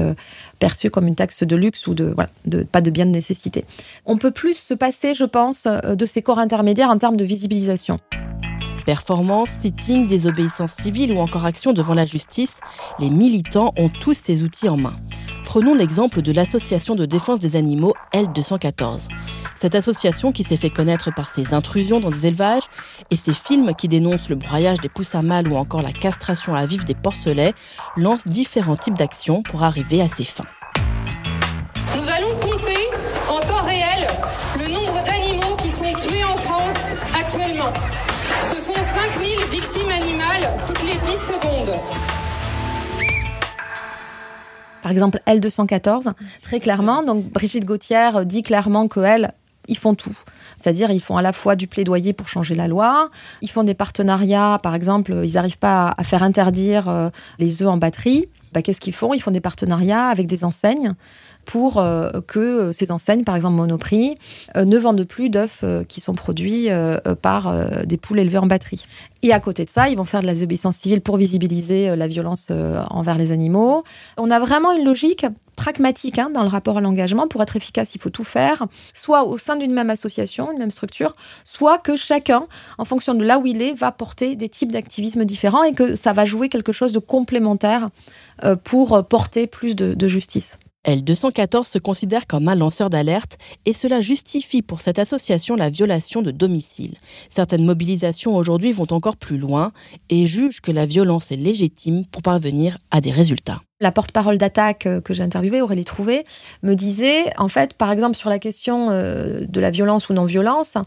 perçue 0.60 0.90
comme 0.90 1.08
une 1.08 1.16
taxe 1.16 1.44
de 1.44 1.56
luxe 1.56 1.88
ou 1.88 1.94
de 1.94 2.16
pas 2.72 2.82
de 2.82 2.92
bien 2.92 3.06
de 3.06 3.12
nécessité. 3.12 3.66
On 4.06 4.18
peut 4.18 4.32
plus 4.32 4.56
se 4.56 4.74
passer, 4.74 5.16
je 5.16 5.26
pense, 5.26 5.66
de 5.66 6.06
ces 6.06 6.22
corps 6.22 6.40
intermédiaires 6.40 6.90
en 6.90 6.98
termes 6.98 7.18
de 7.18 7.26
visibilisation. 7.26 8.00
Performance, 8.86 9.52
sitting, 9.52 10.08
désobéissance 10.08 10.74
civile 10.74 11.14
ou 11.14 11.20
encore 11.20 11.46
action 11.46 11.74
devant 11.74 11.94
la 11.94 12.06
justice, 12.06 12.60
les 13.00 13.10
militants 13.10 13.74
ont 13.78 13.90
tous 13.90 14.14
ces 14.14 14.44
outils 14.44 14.70
en 14.70 14.78
main. 14.78 14.96
Prenons 15.52 15.76
l'exemple 15.76 16.22
de 16.22 16.32
l'association 16.32 16.96
de 16.96 17.06
défense 17.06 17.42
des 17.42 17.58
animaux 17.58 17.94
L214. 18.14 19.10
Cette 19.58 19.76
association 19.76 20.32
qui 20.32 20.46
s'est 20.46 20.56
fait 20.56 20.70
connaître 20.70 21.14
par 21.14 21.28
ses 21.28 21.54
intrusions 21.54 22.00
dans 22.00 22.10
des 22.10 22.26
élevages 22.26 22.64
et 23.10 23.18
ses 23.18 23.34
films 23.34 23.76
qui 23.76 23.90
dénoncent 23.90 24.30
le 24.30 24.38
broyage 24.38 24.80
des 24.80 24.88
poussins 24.88 25.24
mâles 25.24 25.52
ou 25.52 25.58
encore 25.58 25.82
la 25.82 25.92
castration 25.92 26.56
à 26.56 26.66
vif 26.66 26.86
des 26.86 26.96
porcelets 26.96 27.52
lance 27.98 28.26
différents 28.26 28.78
types 28.78 28.98
d'actions 28.98 29.44
pour 29.44 29.64
arriver 29.64 30.02
à 30.02 30.08
ses 30.08 30.24
fins. 30.24 30.46
Nous 31.98 32.10
allons 32.10 32.40
compter 32.40 32.88
en 33.28 33.42
temps 33.42 33.66
réel 33.66 34.08
le 34.58 34.70
nombre 34.70 35.04
d'animaux 35.04 35.58
qui 35.58 35.70
sont 35.70 35.94
tués 36.00 36.24
en 36.24 36.38
France 36.38 36.94
actuellement. 37.14 37.74
Ce 38.46 38.56
sont 38.56 38.74
5000 38.74 39.38
victimes 39.52 39.90
animales 39.90 40.50
toutes 40.66 40.84
les 40.84 40.96
10 40.96 41.00
secondes. 41.28 42.21
Par 44.82 44.92
exemple, 44.92 45.22
L214, 45.28 46.14
très 46.42 46.60
clairement, 46.60 47.04
donc 47.04 47.26
Brigitte 47.32 47.66
Gauthier 47.66 48.10
dit 48.26 48.44
clairement 48.44 48.88
qu'elle, 48.88 49.34
ils 49.68 49.78
font 49.78 49.96
tout. 49.96 50.18
C'est-à-dire, 50.58 50.92
ils 50.92 51.00
font 51.00 51.18
à 51.18 51.22
la 51.22 51.34
fois 51.34 51.56
du 51.56 51.68
plaidoyer 51.68 52.14
pour 52.14 52.28
changer 52.28 52.56
la 52.56 52.68
loi, 52.68 53.10
ils 53.42 53.50
font 53.50 53.64
des 53.64 53.74
partenariats, 53.74 54.60
par 54.62 54.76
exemple, 54.76 55.22
ils 55.24 55.34
n'arrivent 55.34 55.60
pas 55.60 55.94
à 55.98 56.04
faire 56.04 56.24
interdire 56.24 56.90
euh, 56.90 57.10
les 57.40 57.62
œufs 57.62 57.70
en 57.70 57.78
batterie. 57.78 58.28
Bah, 58.54 58.62
Qu'est-ce 58.62 58.82
qu'ils 58.82 58.94
font? 58.94 59.14
Ils 59.14 59.22
font 59.22 59.32
des 59.32 59.42
partenariats 59.42 60.08
avec 60.08 60.28
des 60.28 60.44
enseignes 60.44 60.94
pour 61.46 61.78
euh, 61.78 62.22
que 62.28 62.72
ces 62.74 62.92
enseignes, 62.92 63.24
par 63.24 63.36
exemple 63.36 63.56
Monoprix, 63.56 64.18
euh, 64.56 64.66
ne 64.66 64.78
vendent 64.78 65.04
plus 65.04 65.30
d'œufs 65.30 65.64
qui 65.88 66.02
sont 66.02 66.14
produits 66.14 66.70
par 67.22 67.54
des 67.86 67.98
poules 67.98 68.20
élevées 68.20 68.38
en 68.38 68.46
batterie. 68.46 68.86
Et 69.24 69.34
à 69.34 69.40
côté 69.40 69.66
de 69.66 69.70
ça, 69.70 69.90
ils 69.90 69.98
vont 69.98 70.06
faire 70.06 70.22
de 70.22 70.26
la 70.26 70.34
désobéissance 70.34 70.78
civile 70.78 71.02
pour 71.02 71.18
visibiliser 71.18 71.96
la 71.96 72.08
violence 72.08 72.48
envers 72.90 73.18
les 73.18 73.32
animaux. 73.32 73.84
On 74.18 74.32
a 74.32 74.40
vraiment 74.40 74.72
une 74.72 74.86
logique 74.86 75.26
pragmatique 75.56 76.18
hein, 76.18 76.30
dans 76.34 76.42
le 76.42 76.48
rapport 76.48 76.78
à 76.78 76.82
l'engagement. 76.82 77.28
Pour 77.28 77.44
être 77.44 77.56
efficace, 77.56 77.94
il 77.96 78.02
faut 78.02 78.10
tout 78.10 78.24
faire, 78.24 78.66
soit 78.94 79.26
au 79.26 79.38
sein 79.38 79.56
d'une 79.56 79.74
même 79.74 79.90
association, 79.90 80.52
une 80.52 80.58
même 80.58 80.72
structure, 80.72 81.16
soit 81.44 81.78
que 81.78 81.96
chacun, 81.96 82.48
en 82.78 82.86
fonction 82.86 83.14
de 83.14 83.24
là 83.24 83.38
où 83.38 83.46
il 83.46 83.62
est, 83.62 83.74
va 83.74 83.92
porter 83.92 84.36
des 84.36 84.50
types 84.50 84.72
d'activisme 84.72 85.26
différents 85.26 85.64
et 85.64 85.74
que 85.74 85.96
ça 85.96 86.14
va 86.14 86.26
jouer 86.26 86.50
quelque 86.50 86.72
chose 86.72 86.92
de 86.92 87.00
complémentaire 87.00 87.90
pour 88.64 89.06
porter 89.06 89.46
plus 89.46 89.76
de 89.76 90.08
justice. 90.08 90.58
L214 90.86 91.66
se 91.66 91.78
considère 91.78 92.26
comme 92.26 92.48
un 92.48 92.56
lanceur 92.56 92.90
d'alerte 92.90 93.38
et 93.66 93.74
cela 93.74 94.00
justifie 94.00 94.64
pour 94.64 94.82
cette 94.82 94.98
association 94.98 95.56
la 95.56 95.70
violation 95.70 96.24
de 96.24 96.32
domicile. 96.32 96.96
Certaines 97.30 97.66
mobilisations 97.66 98.36
aujourd'hui 98.36 98.72
vont 98.72 98.92
encore 98.92 99.18
plus 99.18 99.38
loin 99.38 99.74
et 100.10 100.26
jugent 100.26 100.60
que 100.60 100.72
la 100.72 100.88
violence 100.88 101.32
est 101.32 101.38
légitime 101.38 102.06
pour 102.06 102.24
parvenir 102.24 102.80
à 102.90 103.00
des 103.00 103.12
résultats. 103.12 103.62
La 103.80 103.92
porte-parole 103.92 104.38
d'attaque 104.38 104.86
euh, 104.86 105.02
que 105.02 105.12
j'ai 105.12 105.24
interviewée, 105.24 105.60
Aurélie 105.60 105.86
Trouvé, 105.86 106.24
me 106.62 106.76
disait, 106.76 107.26
en 107.38 107.48
fait, 107.48 107.74
par 107.74 107.92
exemple, 107.92 108.16
sur 108.16 108.30
la 108.30 108.38
question 108.38 108.92
euh, 108.92 109.42
de 109.48 109.60
la 109.60 109.72
violence 109.72 110.10
ou 110.10 110.14
non-violence, 110.14 110.78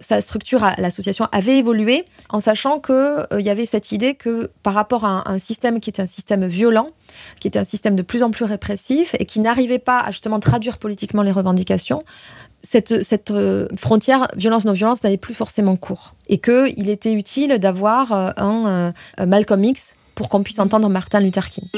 sa 0.00 0.20
structure, 0.20 0.64
l'association 0.78 1.26
avait 1.32 1.58
évolué 1.58 2.04
en 2.28 2.40
sachant 2.40 2.80
qu'il 2.80 2.94
euh, 2.94 3.40
y 3.40 3.50
avait 3.50 3.66
cette 3.66 3.92
idée 3.92 4.14
que 4.14 4.50
par 4.62 4.74
rapport 4.74 5.04
à 5.04 5.30
un, 5.30 5.38
système 5.38 5.80
qui 5.80 5.90
était 5.90 6.02
un 6.02 6.06
système 6.06 6.46
violent, 6.46 6.90
qui 7.40 7.48
était 7.48 7.58
un 7.58 7.64
système 7.64 7.96
de 7.96 8.02
plus 8.02 8.22
en 8.22 8.30
plus 8.30 8.44
répressif 8.44 9.14
et 9.18 9.24
qui 9.24 9.40
n'arrivait 9.40 9.78
pas 9.78 9.98
à 10.00 10.10
justement 10.10 10.40
traduire 10.40 10.78
politiquement 10.78 11.22
les 11.22 11.32
revendications, 11.32 12.04
cette, 12.62 13.02
cette 13.02 13.30
euh, 13.30 13.68
frontière 13.76 14.28
violence-non-violence 14.36 15.02
n'avait 15.02 15.16
plus 15.16 15.34
forcément 15.34 15.76
cours. 15.76 16.14
Et 16.28 16.38
qu'il 16.38 16.88
était 16.88 17.12
utile 17.12 17.58
d'avoir 17.58 18.12
euh, 18.12 18.30
un 18.36 19.26
Malcolm 19.26 19.64
X 19.64 19.94
pour 20.14 20.28
qu'on 20.28 20.42
puisse 20.42 20.58
entendre 20.58 20.88
Martin 20.88 21.20
Luther 21.20 21.48
King. 21.48 21.68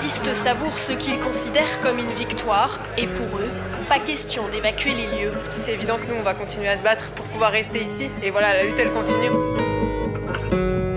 Les 0.00 0.08
zadistes 0.08 0.34
savourent 0.34 0.78
ce 0.78 0.92
qu'ils 0.92 1.18
considèrent 1.18 1.80
comme 1.82 1.98
une 1.98 2.12
victoire, 2.12 2.80
et 2.96 3.06
pour 3.06 3.38
eux, 3.38 3.50
pas 3.86 3.98
question 3.98 4.48
d'évacuer 4.50 4.92
les 4.94 5.06
lieux. 5.06 5.32
C'est 5.58 5.74
évident 5.74 5.98
que 5.98 6.06
nous, 6.06 6.18
on 6.18 6.22
va 6.22 6.32
continuer 6.32 6.68
à 6.68 6.78
se 6.78 6.82
battre 6.82 7.10
pour 7.10 7.26
pouvoir 7.26 7.52
rester 7.52 7.82
ici. 7.82 8.08
Et 8.22 8.30
voilà, 8.30 8.54
la 8.54 8.64
lutte, 8.64 8.78
elle 8.78 8.92
continue. 8.92 9.28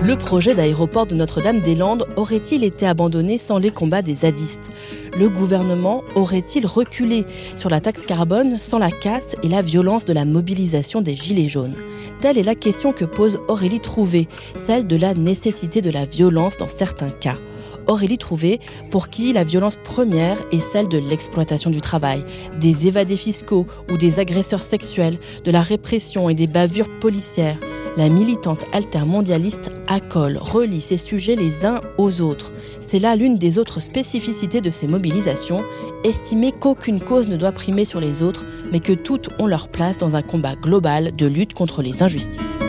Le 0.01 0.15
projet 0.15 0.55
d'aéroport 0.55 1.05
de 1.05 1.15
Notre-Dame-des-Landes 1.15 2.07
aurait-il 2.15 2.63
été 2.63 2.87
abandonné 2.87 3.37
sans 3.37 3.57
les 3.57 3.71
combats 3.71 4.01
des 4.01 4.15
zadistes? 4.15 4.71
Le 5.17 5.29
gouvernement 5.29 6.03
aurait-il 6.15 6.65
reculé 6.65 7.25
sur 7.57 7.69
la 7.69 7.81
taxe 7.81 8.05
carbone 8.05 8.57
sans 8.57 8.79
la 8.79 8.91
casse 8.91 9.35
et 9.43 9.49
la 9.49 9.61
violence 9.61 10.05
de 10.05 10.13
la 10.13 10.23
mobilisation 10.23 11.01
des 11.01 11.15
Gilets 11.15 11.49
jaunes? 11.49 11.75
Telle 12.21 12.37
est 12.37 12.43
la 12.43 12.55
question 12.55 12.93
que 12.93 13.05
pose 13.05 13.39
Aurélie 13.49 13.81
Trouvé, 13.81 14.29
celle 14.57 14.87
de 14.87 14.95
la 14.95 15.13
nécessité 15.13 15.81
de 15.81 15.91
la 15.91 16.05
violence 16.05 16.55
dans 16.55 16.69
certains 16.69 17.11
cas. 17.11 17.37
Aurélie 17.87 18.17
Trouvé, 18.17 18.59
pour 18.91 19.09
qui 19.09 19.33
la 19.33 19.43
violence 19.43 19.77
première 19.83 20.37
est 20.51 20.59
celle 20.59 20.87
de 20.87 20.97
l'exploitation 20.97 21.69
du 21.69 21.81
travail, 21.81 22.23
des 22.59 22.87
évadés 22.87 23.17
fiscaux 23.17 23.65
ou 23.91 23.97
des 23.97 24.19
agresseurs 24.19 24.61
sexuels, 24.61 25.17
de 25.43 25.51
la 25.51 25.61
répression 25.61 26.29
et 26.29 26.33
des 26.33 26.47
bavures 26.47 26.99
policières. 26.99 27.57
La 27.95 28.09
militante 28.09 28.65
altermondialiste 28.73 29.71
accole, 29.87 30.39
relie 30.41 30.81
ces 30.81 30.97
sujets 30.97 31.35
les 31.35 31.63
uns 31.65 31.79
aux 31.99 32.21
autres. 32.21 32.51
C'est 32.81 32.97
là 32.97 33.15
l'une 33.15 33.35
des 33.35 33.59
autres 33.59 33.79
spécificités 33.79 34.61
de 34.61 34.71
ces 34.71 34.87
mobilisations, 34.87 35.63
estimer 36.03 36.51
qu'aucune 36.51 36.99
cause 36.99 37.27
ne 37.27 37.37
doit 37.37 37.51
primer 37.51 37.85
sur 37.85 37.99
les 37.99 38.23
autres, 38.23 38.45
mais 38.71 38.79
que 38.79 38.93
toutes 38.93 39.29
ont 39.37 39.45
leur 39.45 39.67
place 39.67 39.97
dans 39.97 40.15
un 40.15 40.23
combat 40.23 40.55
global 40.55 41.15
de 41.15 41.27
lutte 41.27 41.53
contre 41.53 41.83
les 41.83 42.01
injustices. 42.01 42.59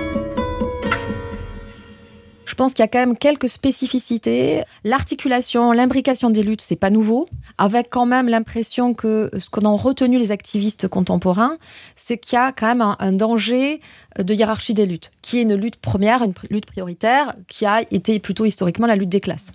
Je 2.54 2.56
pense 2.56 2.72
qu'il 2.72 2.84
y 2.84 2.86
a 2.86 2.88
quand 2.88 3.00
même 3.00 3.16
quelques 3.16 3.48
spécificités. 3.48 4.62
L'articulation, 4.84 5.72
l'imbrication 5.72 6.30
des 6.30 6.44
luttes, 6.44 6.60
c'est 6.60 6.76
pas 6.76 6.88
nouveau, 6.88 7.26
avec 7.58 7.90
quand 7.90 8.06
même 8.06 8.28
l'impression 8.28 8.94
que 8.94 9.28
ce 9.36 9.50
qu'on 9.50 9.66
ont 9.66 9.74
retenu 9.74 10.20
les 10.20 10.30
activistes 10.30 10.86
contemporains, 10.86 11.56
c'est 11.96 12.16
qu'il 12.16 12.36
y 12.36 12.38
a 12.38 12.52
quand 12.52 12.68
même 12.68 12.80
un, 12.80 12.94
un 13.00 13.10
danger 13.10 13.80
de 14.18 14.34
hiérarchie 14.34 14.74
des 14.74 14.86
luttes, 14.86 15.10
qui 15.22 15.38
est 15.38 15.42
une 15.42 15.54
lutte 15.54 15.76
première, 15.76 16.22
une 16.22 16.34
lutte 16.50 16.66
prioritaire, 16.66 17.34
qui 17.48 17.66
a 17.66 17.82
été 17.90 18.18
plutôt 18.20 18.44
historiquement 18.44 18.86
la 18.86 18.96
lutte 18.96 19.08
des 19.08 19.20
classes. 19.20 19.48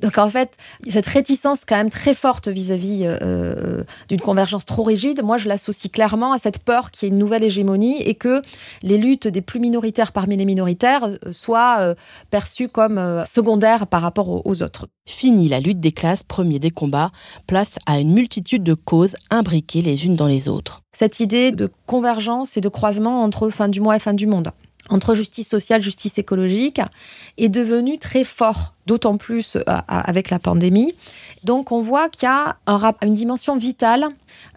Donc 0.00 0.18
en 0.18 0.28
fait, 0.30 0.56
cette 0.88 1.06
réticence 1.06 1.64
quand 1.64 1.76
même 1.76 1.90
très 1.90 2.14
forte 2.14 2.48
vis-à-vis 2.48 3.02
euh, 3.04 3.82
d'une 4.08 4.20
convergence 4.20 4.66
trop 4.66 4.82
rigide, 4.82 5.22
moi 5.22 5.38
je 5.38 5.48
l'associe 5.48 5.90
clairement 5.92 6.32
à 6.32 6.38
cette 6.38 6.58
peur 6.58 6.90
qu'il 6.90 7.06
y 7.06 7.10
ait 7.10 7.12
une 7.12 7.18
nouvelle 7.18 7.44
hégémonie 7.44 8.02
et 8.02 8.14
que 8.14 8.42
les 8.82 8.98
luttes 8.98 9.28
des 9.28 9.42
plus 9.42 9.60
minoritaires 9.60 10.12
parmi 10.12 10.36
les 10.36 10.44
minoritaires 10.44 11.04
euh, 11.04 11.32
soient 11.32 11.76
euh, 11.80 11.94
comme 12.72 12.98
euh, 12.98 13.24
secondaires 13.24 13.86
par 13.86 14.02
rapport 14.02 14.46
aux 14.46 14.62
autres. 14.62 14.88
Fini 15.06 15.48
la 15.48 15.60
lutte 15.60 15.80
des 15.80 15.92
classes, 15.92 16.22
premier 16.22 16.58
des 16.58 16.70
combats, 16.70 17.10
place 17.46 17.78
à 17.86 18.00
une 18.00 18.12
multitude 18.12 18.62
de 18.62 18.74
causes 18.74 19.16
imbriquées 19.30 19.82
les 19.82 20.06
unes 20.06 20.16
dans 20.16 20.26
les 20.26 20.48
autres. 20.48 20.82
Cette 20.92 21.20
idée 21.20 21.52
de 21.52 21.70
convergence 21.86 22.56
et 22.56 22.60
de 22.60 22.68
croisement 22.68 23.22
entre 23.22 23.50
fin 23.50 23.68
du 23.68 23.80
mois 23.80 23.96
et 23.96 24.00
fin 24.00 24.14
du 24.14 24.26
monde 24.26 24.50
entre 24.90 25.14
justice 25.14 25.48
sociale, 25.48 25.82
justice 25.82 26.18
écologique, 26.18 26.80
est 27.38 27.48
devenu 27.48 27.98
très 27.98 28.24
fort, 28.24 28.74
d'autant 28.86 29.16
plus 29.16 29.56
euh, 29.56 29.62
avec 29.88 30.30
la 30.30 30.38
pandémie. 30.38 30.94
Donc 31.44 31.72
on 31.72 31.80
voit 31.80 32.08
qu'il 32.08 32.24
y 32.24 32.26
a 32.26 32.56
un, 32.66 32.92
une 33.02 33.14
dimension 33.14 33.56
vitale 33.56 34.08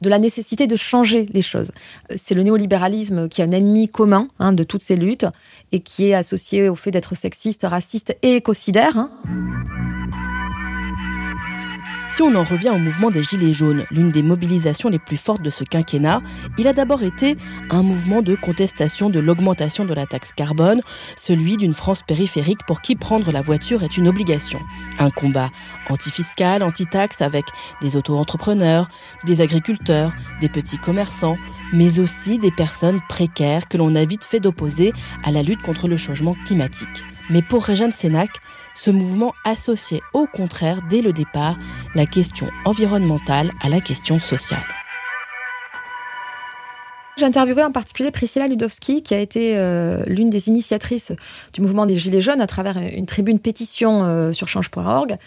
de 0.01 0.09
la 0.09 0.19
nécessité 0.19 0.67
de 0.67 0.75
changer 0.75 1.25
les 1.31 1.41
choses. 1.41 1.71
Euh, 2.11 2.15
c'est 2.17 2.35
le 2.35 2.43
néolibéralisme 2.43 3.29
qui 3.29 3.41
est 3.41 3.45
un 3.45 3.51
ennemi 3.51 3.87
commun 3.87 4.27
hein, 4.39 4.53
de 4.53 4.63
toutes 4.63 4.83
ces 4.83 4.95
luttes 4.95 5.27
et 5.71 5.79
qui 5.79 6.09
est 6.09 6.13
associé 6.13 6.69
au 6.69 6.75
fait 6.75 6.91
d'être 6.91 7.15
sexiste, 7.15 7.65
raciste 7.69 8.17
et 8.21 8.35
écocidaire. 8.35 8.97
Hein. 8.97 9.11
Si 12.13 12.21
on 12.21 12.35
en 12.35 12.43
revient 12.43 12.69
au 12.69 12.77
mouvement 12.77 13.09
des 13.09 13.23
Gilets 13.23 13.55
jaunes, 13.55 13.85
l'une 13.89 14.11
des 14.11 14.21
mobilisations 14.21 14.87
les 14.87 14.99
plus 14.99 15.17
fortes 15.17 15.41
de 15.41 15.49
ce 15.49 15.63
quinquennat, 15.63 16.21
il 16.59 16.67
a 16.67 16.73
d'abord 16.73 17.01
été 17.01 17.37
un 17.71 17.81
mouvement 17.81 18.21
de 18.21 18.35
contestation 18.35 19.09
de 19.09 19.19
l'augmentation 19.19 19.83
de 19.83 19.95
la 19.95 20.05
taxe 20.05 20.31
carbone, 20.31 20.81
celui 21.17 21.57
d'une 21.57 21.73
France 21.73 22.03
périphérique 22.03 22.67
pour 22.67 22.81
qui 22.81 22.95
prendre 22.95 23.31
la 23.31 23.41
voiture 23.41 23.81
est 23.81 23.97
une 23.97 24.07
obligation. 24.07 24.59
Un 24.99 25.09
combat 25.09 25.49
antifiscal, 25.89 26.61
anti-taxe 26.61 27.23
avec 27.23 27.45
des 27.81 27.95
auto-entrepreneurs, 27.95 28.89
des 29.25 29.41
agriculteurs, 29.41 30.13
des 30.39 30.49
petits 30.49 30.77
commerçants, 30.77 31.37
mais 31.73 31.97
aussi 31.97 32.37
des 32.37 32.51
personnes 32.51 33.01
précaires 33.09 33.67
que 33.67 33.77
l'on 33.77 33.95
a 33.95 34.05
vite 34.05 34.23
fait 34.23 34.39
d'opposer 34.39 34.93
à 35.23 35.31
la 35.31 35.41
lutte 35.41 35.63
contre 35.63 35.87
le 35.87 35.97
changement 35.97 36.35
climatique. 36.45 37.03
Mais 37.29 37.41
pour 37.41 37.63
Régine 37.63 37.91
Sénac, 37.91 38.29
ce 38.75 38.91
mouvement 38.91 39.33
associait 39.45 40.01
au 40.13 40.27
contraire 40.27 40.79
dès 40.89 41.01
le 41.01 41.13
départ 41.13 41.57
la 41.95 42.05
question 42.05 42.47
environnementale 42.65 43.51
à 43.61 43.69
la 43.69 43.79
question 43.79 44.19
sociale. 44.19 44.65
J'ai 47.15 47.25
interviewé 47.25 47.63
en 47.63 47.71
particulier 47.71 48.09
Priscilla 48.09 48.47
Ludowski, 48.47 49.03
qui 49.03 49.13
a 49.13 49.19
été 49.19 49.55
euh, 49.55 50.03
l'une 50.07 50.31
des 50.31 50.47
initiatrices 50.47 51.13
du 51.53 51.61
mouvement 51.61 51.85
des 51.85 51.97
Gilets 51.97 52.21
jaunes 52.21 52.41
à 52.41 52.47
travers 52.47 52.77
une 52.77 53.05
tribune 53.05 53.39
pétition 53.39 54.03
euh, 54.03 54.31
sur 54.31 54.47
change.org. 54.47 55.17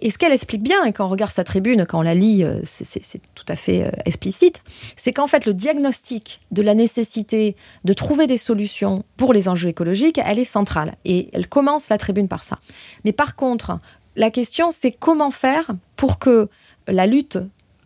Et 0.00 0.10
ce 0.10 0.18
qu'elle 0.18 0.32
explique 0.32 0.62
bien, 0.62 0.84
et 0.84 0.92
quand 0.92 1.06
on 1.06 1.08
regarde 1.08 1.32
sa 1.32 1.44
tribune, 1.44 1.84
quand 1.86 1.98
on 1.98 2.02
la 2.02 2.14
lit, 2.14 2.44
euh, 2.44 2.60
c'est 2.64 3.20
tout 3.34 3.44
à 3.48 3.56
fait 3.56 3.84
euh, 3.84 3.90
explicite, 4.04 4.62
c'est 4.96 5.12
qu'en 5.12 5.26
fait 5.26 5.44
le 5.44 5.54
diagnostic 5.54 6.40
de 6.52 6.62
la 6.62 6.74
nécessité 6.74 7.56
de 7.84 7.92
trouver 7.92 8.26
des 8.26 8.38
solutions 8.38 9.04
pour 9.16 9.32
les 9.32 9.48
enjeux 9.48 9.68
écologiques, 9.68 10.20
elle 10.24 10.38
est 10.38 10.44
centrale. 10.44 10.94
Et 11.04 11.28
elle 11.32 11.48
commence 11.48 11.88
la 11.88 11.98
tribune 11.98 12.28
par 12.28 12.44
ça. 12.44 12.58
Mais 13.04 13.12
par 13.12 13.34
contre, 13.34 13.78
la 14.14 14.30
question, 14.30 14.70
c'est 14.70 14.92
comment 14.92 15.30
faire 15.30 15.70
pour 15.96 16.18
que 16.18 16.48
la 16.86 17.06
lutte 17.06 17.38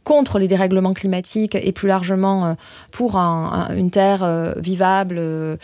contre 0.05 0.39
les 0.39 0.49
dérèglements 0.49 0.95
climatiques 0.95 1.55
et 1.55 1.73
plus 1.73 1.89
largement 1.89 2.47
euh, 2.47 2.55
pour 2.91 3.17
un, 3.17 3.69
un, 3.71 3.77
une 3.77 3.91
terre 3.91 4.23
euh, 4.23 4.55
vivable. 4.57 5.17
Euh, 5.19 5.57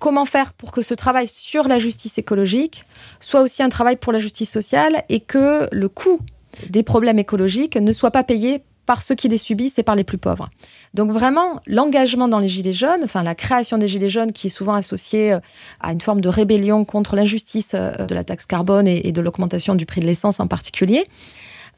comment 0.00 0.24
faire 0.24 0.52
pour 0.52 0.72
que 0.72 0.82
ce 0.82 0.94
travail 0.94 1.28
sur 1.28 1.68
la 1.68 1.78
justice 1.78 2.18
écologique 2.18 2.84
soit 3.20 3.42
aussi 3.42 3.62
un 3.62 3.68
travail 3.68 3.96
pour 3.96 4.12
la 4.12 4.18
justice 4.18 4.50
sociale 4.50 5.02
et 5.08 5.20
que 5.20 5.68
le 5.72 5.88
coût 5.88 6.20
des 6.68 6.82
problèmes 6.82 7.18
écologiques 7.18 7.76
ne 7.76 7.92
soit 7.92 8.10
pas 8.10 8.24
payé 8.24 8.62
par 8.86 9.00
ceux 9.00 9.14
qui 9.14 9.28
les 9.28 9.38
subissent 9.38 9.78
et 9.78 9.82
par 9.82 9.94
les 9.94 10.04
plus 10.04 10.18
pauvres? 10.18 10.50
Donc 10.92 11.10
vraiment, 11.10 11.60
l'engagement 11.66 12.28
dans 12.28 12.38
les 12.38 12.48
Gilets 12.48 12.74
jaunes, 12.74 13.00
enfin 13.02 13.22
la 13.22 13.34
création 13.34 13.78
des 13.78 13.88
Gilets 13.88 14.10
jaunes 14.10 14.32
qui 14.32 14.48
est 14.48 14.50
souvent 14.50 14.74
associée 14.74 15.38
à 15.80 15.92
une 15.92 16.02
forme 16.02 16.20
de 16.20 16.28
rébellion 16.28 16.84
contre 16.84 17.16
l'injustice 17.16 17.74
de 17.74 18.14
la 18.14 18.24
taxe 18.24 18.44
carbone 18.44 18.86
et 18.86 19.10
de 19.10 19.20
l'augmentation 19.22 19.74
du 19.74 19.86
prix 19.86 20.02
de 20.02 20.06
l'essence 20.06 20.38
en 20.38 20.46
particulier, 20.46 21.06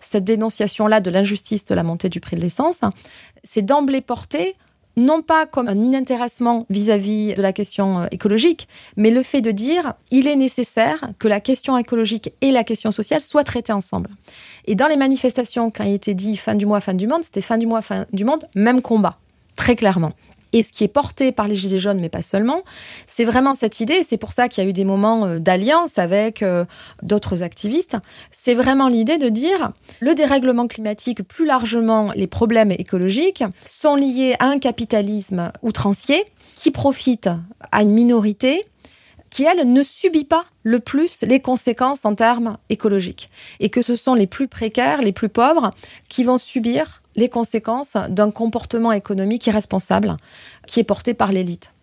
cette 0.00 0.24
dénonciation-là 0.24 1.00
de 1.00 1.10
l'injustice 1.10 1.64
de 1.64 1.74
la 1.74 1.82
montée 1.82 2.08
du 2.08 2.20
prix 2.20 2.36
de 2.36 2.40
l'essence, 2.40 2.80
c'est 3.44 3.62
d'emblée 3.62 4.00
porté 4.00 4.54
non 4.96 5.20
pas 5.20 5.44
comme 5.44 5.68
un 5.68 5.84
inintéressement 5.84 6.66
vis-à-vis 6.70 7.32
-vis 7.32 7.36
de 7.36 7.42
la 7.42 7.52
question 7.52 8.06
écologique, 8.10 8.66
mais 8.96 9.10
le 9.10 9.22
fait 9.22 9.42
de 9.42 9.50
dire 9.50 9.94
il 10.10 10.26
est 10.26 10.36
nécessaire 10.36 11.10
que 11.18 11.28
la 11.28 11.40
question 11.40 11.76
écologique 11.76 12.32
et 12.40 12.50
la 12.50 12.64
question 12.64 12.90
sociale 12.90 13.20
soient 13.20 13.44
traitées 13.44 13.74
ensemble. 13.74 14.10
Et 14.66 14.74
dans 14.74 14.86
les 14.86 14.96
manifestations, 14.96 15.70
quand 15.70 15.84
il 15.84 15.92
était 15.92 16.14
dit 16.14 16.36
fin 16.36 16.54
du 16.54 16.64
mois, 16.64 16.80
fin 16.80 16.94
du 16.94 17.06
monde, 17.06 17.22
c'était 17.22 17.42
fin 17.42 17.58
du 17.58 17.66
mois, 17.66 17.82
fin 17.82 18.06
du 18.12 18.24
monde, 18.24 18.46
même 18.54 18.80
combat, 18.80 19.18
très 19.54 19.76
clairement. 19.76 20.12
Et 20.56 20.62
ce 20.62 20.72
qui 20.72 20.84
est 20.84 20.88
porté 20.88 21.32
par 21.32 21.48
les 21.48 21.54
Gilets 21.54 21.78
jaunes, 21.78 22.00
mais 22.00 22.08
pas 22.08 22.22
seulement, 22.22 22.62
c'est 23.06 23.26
vraiment 23.26 23.54
cette 23.54 23.80
idée. 23.80 24.02
C'est 24.08 24.16
pour 24.16 24.32
ça 24.32 24.48
qu'il 24.48 24.64
y 24.64 24.66
a 24.66 24.70
eu 24.70 24.72
des 24.72 24.86
moments 24.86 25.26
euh, 25.26 25.38
d'alliance 25.38 25.98
avec 25.98 26.42
euh, 26.42 26.64
d'autres 27.02 27.42
activistes. 27.42 27.98
C'est 28.30 28.54
vraiment 28.54 28.88
l'idée 28.88 29.18
de 29.18 29.28
dire 29.28 29.72
le 30.00 30.14
dérèglement 30.14 30.66
climatique, 30.66 31.22
plus 31.24 31.44
largement 31.44 32.10
les 32.14 32.26
problèmes 32.26 32.70
écologiques, 32.70 33.44
sont 33.66 33.96
liés 33.96 34.34
à 34.38 34.46
un 34.46 34.58
capitalisme 34.58 35.52
outrancier 35.60 36.24
qui 36.54 36.70
profite 36.70 37.28
à 37.70 37.82
une 37.82 37.90
minorité 37.90 38.64
qui, 39.36 39.44
elle, 39.44 39.70
ne 39.70 39.82
subit 39.82 40.24
pas 40.24 40.46
le 40.62 40.80
plus 40.80 41.20
les 41.20 41.40
conséquences 41.40 42.06
en 42.06 42.14
termes 42.14 42.56
écologiques. 42.70 43.28
Et 43.60 43.68
que 43.68 43.82
ce 43.82 43.94
sont 43.94 44.14
les 44.14 44.26
plus 44.26 44.48
précaires, 44.48 45.02
les 45.02 45.12
plus 45.12 45.28
pauvres, 45.28 45.72
qui 46.08 46.24
vont 46.24 46.38
subir 46.38 47.02
les 47.16 47.28
conséquences 47.28 47.98
d'un 48.08 48.30
comportement 48.30 48.92
économique 48.92 49.46
irresponsable 49.46 50.16
qui 50.66 50.80
est 50.80 50.84
porté 50.84 51.12
par 51.12 51.32
l'élite. 51.32 51.74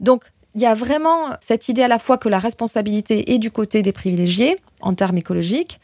Donc, 0.00 0.24
il 0.54 0.62
y 0.62 0.64
a 0.64 0.72
vraiment 0.72 1.36
cette 1.42 1.68
idée 1.68 1.82
à 1.82 1.88
la 1.88 1.98
fois 1.98 2.16
que 2.16 2.30
la 2.30 2.38
responsabilité 2.38 3.34
est 3.34 3.38
du 3.38 3.50
côté 3.50 3.82
des 3.82 3.92
privilégiés 3.92 4.56
en 4.80 4.94
termes 4.94 5.18
écologiques 5.18 5.80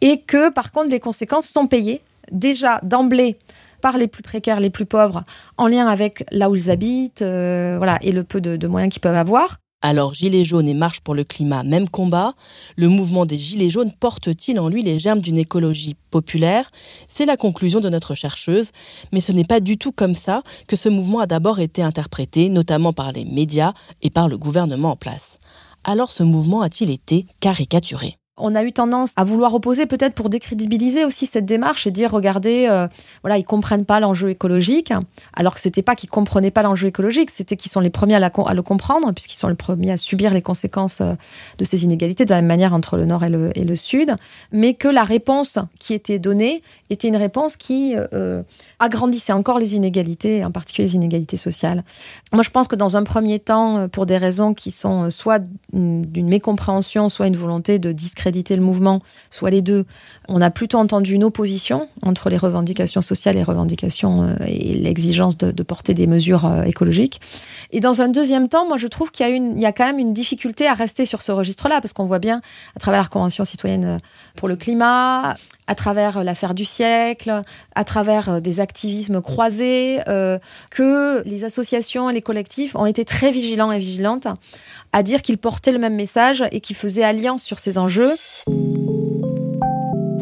et 0.00 0.20
que, 0.20 0.48
par 0.48 0.70
contre, 0.70 0.90
les 0.90 1.00
conséquences 1.00 1.48
sont 1.48 1.66
payées 1.66 2.02
déjà 2.30 2.78
d'emblée 2.84 3.36
par 3.80 3.98
les 3.98 4.06
plus 4.06 4.22
précaires, 4.22 4.60
les 4.60 4.70
plus 4.70 4.86
pauvres, 4.86 5.24
en 5.56 5.66
lien 5.66 5.88
avec 5.88 6.24
là 6.30 6.48
où 6.48 6.54
ils 6.54 6.70
habitent, 6.70 7.22
euh, 7.22 7.74
voilà, 7.78 7.98
et 8.02 8.12
le 8.12 8.22
peu 8.22 8.40
de, 8.40 8.56
de 8.56 8.68
moyens 8.68 8.92
qu'ils 8.92 9.02
peuvent 9.02 9.16
avoir. 9.16 9.58
Alors, 9.80 10.12
Gilets 10.12 10.44
jaunes 10.44 10.66
et 10.66 10.74
Marche 10.74 11.00
pour 11.00 11.14
le 11.14 11.22
climat, 11.22 11.62
même 11.62 11.88
combat. 11.88 12.34
Le 12.76 12.88
mouvement 12.88 13.26
des 13.26 13.38
Gilets 13.38 13.70
jaunes 13.70 13.92
porte-t-il 13.92 14.58
en 14.58 14.68
lui 14.68 14.82
les 14.82 14.98
germes 14.98 15.20
d'une 15.20 15.38
écologie 15.38 15.94
populaire? 16.10 16.68
C'est 17.08 17.26
la 17.26 17.36
conclusion 17.36 17.78
de 17.78 17.88
notre 17.88 18.16
chercheuse. 18.16 18.72
Mais 19.12 19.20
ce 19.20 19.30
n'est 19.30 19.44
pas 19.44 19.60
du 19.60 19.78
tout 19.78 19.92
comme 19.92 20.16
ça 20.16 20.42
que 20.66 20.74
ce 20.74 20.88
mouvement 20.88 21.20
a 21.20 21.26
d'abord 21.26 21.60
été 21.60 21.80
interprété, 21.80 22.48
notamment 22.48 22.92
par 22.92 23.12
les 23.12 23.24
médias 23.24 23.72
et 24.02 24.10
par 24.10 24.28
le 24.28 24.36
gouvernement 24.36 24.90
en 24.90 24.96
place. 24.96 25.38
Alors 25.84 26.10
ce 26.10 26.24
mouvement 26.24 26.60
a-t-il 26.60 26.90
été 26.90 27.26
caricaturé? 27.38 28.17
On 28.38 28.54
a 28.54 28.64
eu 28.64 28.72
tendance 28.72 29.10
à 29.16 29.24
vouloir 29.24 29.54
opposer 29.54 29.86
peut-être 29.86 30.14
pour 30.14 30.28
décrédibiliser 30.28 31.04
aussi 31.04 31.26
cette 31.26 31.46
démarche 31.46 31.86
et 31.86 31.90
dire 31.90 32.10
regardez 32.10 32.66
euh, 32.68 32.86
voilà 33.22 33.38
ils 33.38 33.44
comprennent 33.44 33.84
pas 33.84 34.00
l'enjeu 34.00 34.30
écologique 34.30 34.92
alors 35.34 35.54
que 35.54 35.60
c'était 35.60 35.82
pas 35.82 35.94
qu'ils 35.94 36.10
comprenaient 36.10 36.50
pas 36.50 36.62
l'enjeu 36.62 36.86
écologique 36.86 37.30
c'était 37.30 37.56
qu'ils 37.56 37.70
sont 37.70 37.80
les 37.80 37.90
premiers 37.90 38.14
à, 38.14 38.20
le 38.54 38.62
comprendre 38.62 39.12
puisqu'ils 39.12 39.36
sont 39.36 39.48
les 39.48 39.54
premiers 39.54 39.92
à 39.92 39.96
subir 39.96 40.32
les 40.32 40.42
conséquences 40.42 41.00
euh, 41.00 41.14
de 41.58 41.64
ces 41.64 41.84
inégalités 41.84 42.24
de 42.24 42.30
la 42.30 42.36
même 42.36 42.46
manière 42.46 42.74
entre 42.74 42.96
le 42.96 43.04
nord 43.04 43.24
et 43.24 43.28
le, 43.28 43.76
sud. 43.76 44.14
Mais 44.50 44.74
que 44.74 44.88
la 44.88 45.04
réponse 45.04 45.58
qui 45.78 45.94
était 45.94 46.18
donnée 46.18 46.62
était 46.90 47.08
une 47.08 47.16
réponse 47.16 47.56
qui 47.56 47.94
euh, 47.96 48.42
agrandissait 48.78 49.32
encore 49.32 49.58
les 49.58 49.76
inégalités 49.76 50.44
en 50.44 50.50
particulier 50.50 50.88
les 50.88 50.94
inégalités 50.94 51.36
sociales. 51.36 51.84
Moi 52.32 52.42
je 52.42 52.50
pense 52.50 52.68
que 52.68 52.76
dans 52.76 52.96
un 52.96 53.04
premier 53.04 53.38
temps 53.38 53.88
pour 53.88 54.06
des 54.06 54.16
raisons 54.16 54.54
qui 54.54 54.70
sont 54.70 55.10
soit 55.10 55.42
d'une 55.72 56.28
mécompréhension 56.28 57.08
soit 57.08 57.26
une 57.26 57.36
volonté 57.36 57.78
de 57.78 57.92
discréditer 57.92 58.27
discréditer 58.30 58.56
le 58.56 58.62
mouvement, 58.62 59.00
soit 59.30 59.50
les 59.50 59.62
deux. 59.62 59.84
On 60.28 60.40
a 60.40 60.50
plutôt 60.50 60.78
entendu 60.78 61.14
une 61.14 61.24
opposition 61.24 61.88
entre 62.02 62.28
les 62.28 62.36
revendications 62.36 63.02
sociales 63.02 63.36
et 63.36 63.42
revendications 63.42 64.22
euh, 64.22 64.34
et 64.46 64.74
l'exigence 64.74 65.38
de, 65.38 65.62
porter 65.62 65.94
des 65.94 66.06
mesures 66.06 66.44
euh, 66.44 66.62
écologiques. 66.64 67.20
Et 67.72 67.80
dans 67.80 68.00
un 68.00 68.08
deuxième 68.08 68.48
temps, 68.48 68.66
moi 68.66 68.76
je 68.76 68.86
trouve 68.86 69.10
qu'il 69.10 69.26
y 69.58 69.66
a, 69.66 69.72
quand 69.72 69.86
même 69.86 69.98
une 69.98 70.12
difficulté 70.12 70.66
à 70.66 70.74
rester 70.74 71.06
sur 71.06 71.22
ce 71.22 71.32
registre-là, 71.32 71.80
parce 71.80 71.92
qu'on 71.92 72.06
voit 72.06 72.18
bien 72.18 72.40
à 72.76 72.80
travers 72.80 73.02
la 73.02 73.08
Convention 73.08 73.44
citoyenne 73.44 73.98
pour 74.36 74.48
le 74.48 74.56
climat, 74.56 75.36
à 75.66 75.74
travers 75.74 76.24
l'affaire 76.24 76.54
du 76.54 76.64
siècle, 76.64 77.42
à 77.74 77.84
travers 77.84 78.40
des 78.40 78.60
activismes 78.60 79.20
croisés, 79.20 80.00
euh, 80.08 80.38
que 80.70 81.22
les 81.26 81.44
associations 81.44 82.10
et 82.10 82.14
les 82.14 82.22
collectifs 82.22 82.74
ont 82.76 82.86
été 82.86 83.04
très 83.04 83.32
vigilants 83.32 83.72
et 83.72 83.78
vigilantes 83.78 84.28
à 84.92 85.02
dire 85.02 85.22
qu'ils 85.22 85.38
portaient 85.38 85.72
le 85.72 85.78
même 85.78 85.94
message 85.94 86.44
et 86.52 86.60
qu'ils 86.60 86.76
faisaient 86.76 87.02
alliance 87.02 87.42
sur 87.42 87.58
ces 87.58 87.78
enjeux. 87.78 88.10
Ce 88.18 88.44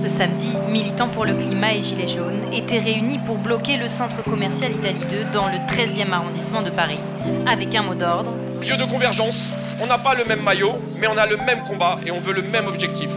samedi, 0.06 0.52
militants 0.68 1.08
pour 1.08 1.24
le 1.24 1.32
climat 1.32 1.72
et 1.72 1.80
Gilets 1.80 2.06
jaunes 2.06 2.42
étaient 2.52 2.78
réunis 2.78 3.18
pour 3.24 3.38
bloquer 3.38 3.78
le 3.78 3.88
centre 3.88 4.22
commercial 4.22 4.72
Italie 4.72 5.00
2 5.08 5.24
dans 5.32 5.48
le 5.48 5.56
13e 5.66 6.12
arrondissement 6.12 6.60
de 6.60 6.68
Paris, 6.68 7.00
avec 7.46 7.74
un 7.74 7.84
mot 7.84 7.94
d'ordre. 7.94 8.34
Lieu 8.60 8.76
de 8.76 8.84
convergence, 8.84 9.48
on 9.80 9.86
n'a 9.86 9.96
pas 9.96 10.12
le 10.14 10.26
même 10.26 10.42
maillot, 10.42 10.74
mais 11.00 11.06
on 11.06 11.16
a 11.16 11.26
le 11.26 11.38
même 11.38 11.64
combat 11.66 11.96
et 12.06 12.10
on 12.10 12.20
veut 12.20 12.34
le 12.34 12.42
même 12.42 12.66
objectif. 12.66 13.08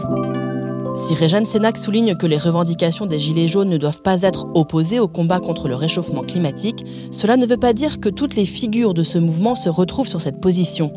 Si 1.01 1.15
Réjeanne 1.15 1.45
Sénac 1.45 1.77
souligne 1.77 2.15
que 2.15 2.27
les 2.27 2.37
revendications 2.37 3.05
des 3.05 3.19
Gilets 3.19 3.47
jaunes 3.47 3.69
ne 3.69 3.77
doivent 3.77 4.01
pas 4.01 4.23
être 4.23 4.45
opposées 4.53 4.99
au 4.99 5.07
combat 5.07 5.39
contre 5.39 5.69
le 5.69 5.75
réchauffement 5.75 6.23
climatique, 6.23 6.85
cela 7.11 7.37
ne 7.37 7.45
veut 7.45 7.57
pas 7.57 7.71
dire 7.71 8.01
que 8.01 8.09
toutes 8.09 8.35
les 8.35 8.45
figures 8.45 8.93
de 8.93 9.03
ce 9.03 9.17
mouvement 9.17 9.55
se 9.55 9.69
retrouvent 9.69 10.09
sur 10.09 10.19
cette 10.19 10.41
position. 10.41 10.91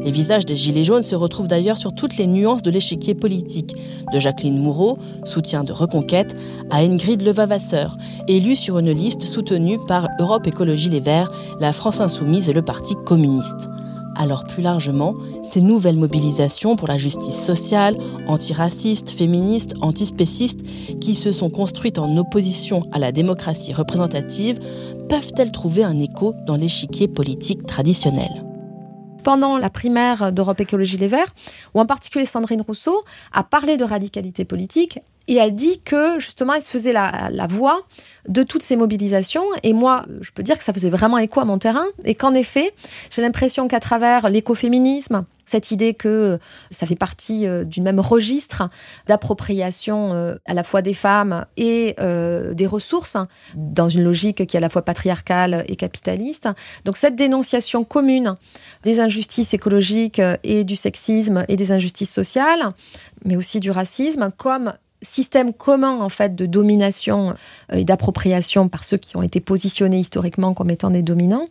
Les 0.00 0.12
visages 0.12 0.46
des 0.46 0.54
Gilets 0.54 0.84
jaunes 0.84 1.02
se 1.02 1.16
retrouvent 1.16 1.48
d'ailleurs 1.48 1.76
sur 1.76 1.92
toutes 1.92 2.16
les 2.16 2.28
nuances 2.28 2.62
de 2.62 2.70
l'échiquier 2.70 3.14
politique, 3.14 3.74
de 4.12 4.20
Jacqueline 4.20 4.58
Moureau, 4.58 4.96
soutien 5.24 5.64
de 5.64 5.72
Reconquête, 5.72 6.36
à 6.70 6.78
Ingrid 6.78 7.20
Levavasseur, 7.22 7.98
élue 8.28 8.56
sur 8.56 8.78
une 8.78 8.92
liste 8.92 9.24
soutenue 9.24 9.78
par 9.88 10.06
Europe 10.20 10.46
Écologie 10.46 10.88
Les 10.88 11.00
Verts, 11.00 11.32
la 11.58 11.72
France 11.72 12.00
Insoumise 12.00 12.48
et 12.48 12.54
le 12.54 12.62
Parti 12.62 12.94
communiste. 12.94 13.68
Alors 14.18 14.44
plus 14.44 14.62
largement, 14.62 15.14
ces 15.44 15.60
nouvelles 15.60 15.96
mobilisations 15.96 16.74
pour 16.74 16.88
la 16.88 16.98
justice 16.98 17.40
sociale, 17.40 17.96
antiraciste, 18.26 19.10
féministe, 19.10 19.74
antispéciste, 19.80 20.60
qui 21.00 21.14
se 21.14 21.30
sont 21.30 21.50
construites 21.50 22.00
en 22.00 22.16
opposition 22.16 22.82
à 22.90 22.98
la 22.98 23.12
démocratie 23.12 23.72
représentative, 23.72 24.58
peuvent-elles 25.08 25.52
trouver 25.52 25.84
un 25.84 25.96
écho 25.98 26.34
dans 26.46 26.56
l'échiquier 26.56 27.06
politique 27.06 27.64
traditionnel? 27.64 28.44
Pendant 29.22 29.56
la 29.56 29.70
primaire 29.70 30.32
d'Europe 30.32 30.60
Écologie 30.60 30.96
Les 30.96 31.06
Verts, 31.06 31.32
où 31.74 31.80
en 31.80 31.86
particulier 31.86 32.24
Sandrine 32.24 32.62
Rousseau 32.62 33.04
a 33.32 33.44
parlé 33.44 33.76
de 33.76 33.84
radicalité 33.84 34.44
politique 34.44 34.98
et 35.28 35.36
elle 35.36 35.54
dit 35.54 35.80
que 35.80 36.18
justement, 36.18 36.54
elle 36.54 36.62
se 36.62 36.70
faisait 36.70 36.92
la, 36.92 37.28
la, 37.30 37.46
voix 37.46 37.82
de 38.28 38.42
toutes 38.42 38.62
ces 38.62 38.76
mobilisations. 38.76 39.44
Et 39.62 39.74
moi, 39.74 40.06
je 40.22 40.30
peux 40.32 40.42
dire 40.42 40.58
que 40.58 40.64
ça 40.64 40.72
faisait 40.72 40.90
vraiment 40.90 41.18
écho 41.18 41.40
à 41.40 41.44
mon 41.44 41.58
terrain. 41.58 41.86
Et 42.04 42.14
qu'en 42.14 42.34
effet, 42.34 42.74
j'ai 43.10 43.22
l'impression 43.22 43.68
qu'à 43.68 43.78
travers 43.78 44.30
l'écoféminisme, 44.30 45.24
cette 45.48 45.70
idée 45.70 45.94
que 45.94 46.38
ça 46.70 46.86
fait 46.86 46.94
partie 46.94 47.46
euh, 47.46 47.64
du 47.64 47.80
même 47.80 48.00
registre 48.00 48.68
d'appropriation 49.06 50.12
euh, 50.12 50.36
à 50.44 50.54
la 50.54 50.62
fois 50.62 50.82
des 50.82 50.94
femmes 50.94 51.46
et 51.56 51.94
euh, 51.98 52.54
des 52.54 52.66
ressources, 52.66 53.16
dans 53.54 53.88
une 53.88 54.04
logique 54.04 54.46
qui 54.46 54.56
est 54.56 54.58
à 54.58 54.60
la 54.60 54.68
fois 54.68 54.82
patriarcale 54.82 55.64
et 55.68 55.76
capitaliste. 55.76 56.48
Donc 56.84 56.96
cette 56.96 57.16
dénonciation 57.16 57.84
commune 57.84 58.34
des 58.84 59.00
injustices 59.00 59.54
écologiques 59.54 60.20
et 60.42 60.64
du 60.64 60.76
sexisme 60.76 61.44
et 61.48 61.56
des 61.56 61.72
injustices 61.72 62.12
sociales, 62.12 62.70
mais 63.24 63.36
aussi 63.36 63.60
du 63.60 63.70
racisme, 63.70 64.30
comme 64.36 64.74
système 65.02 65.52
commun 65.52 66.00
en 66.00 66.08
fait 66.08 66.34
de 66.34 66.46
domination 66.46 67.34
euh, 67.72 67.76
et 67.76 67.84
d'appropriation 67.84 68.68
par 68.68 68.84
ceux 68.84 68.96
qui 68.96 69.16
ont 69.16 69.22
été 69.22 69.40
positionnés 69.40 69.98
historiquement 69.98 70.54
comme 70.54 70.70
étant 70.70 70.90
des 70.90 71.02
dominants. 71.02 71.44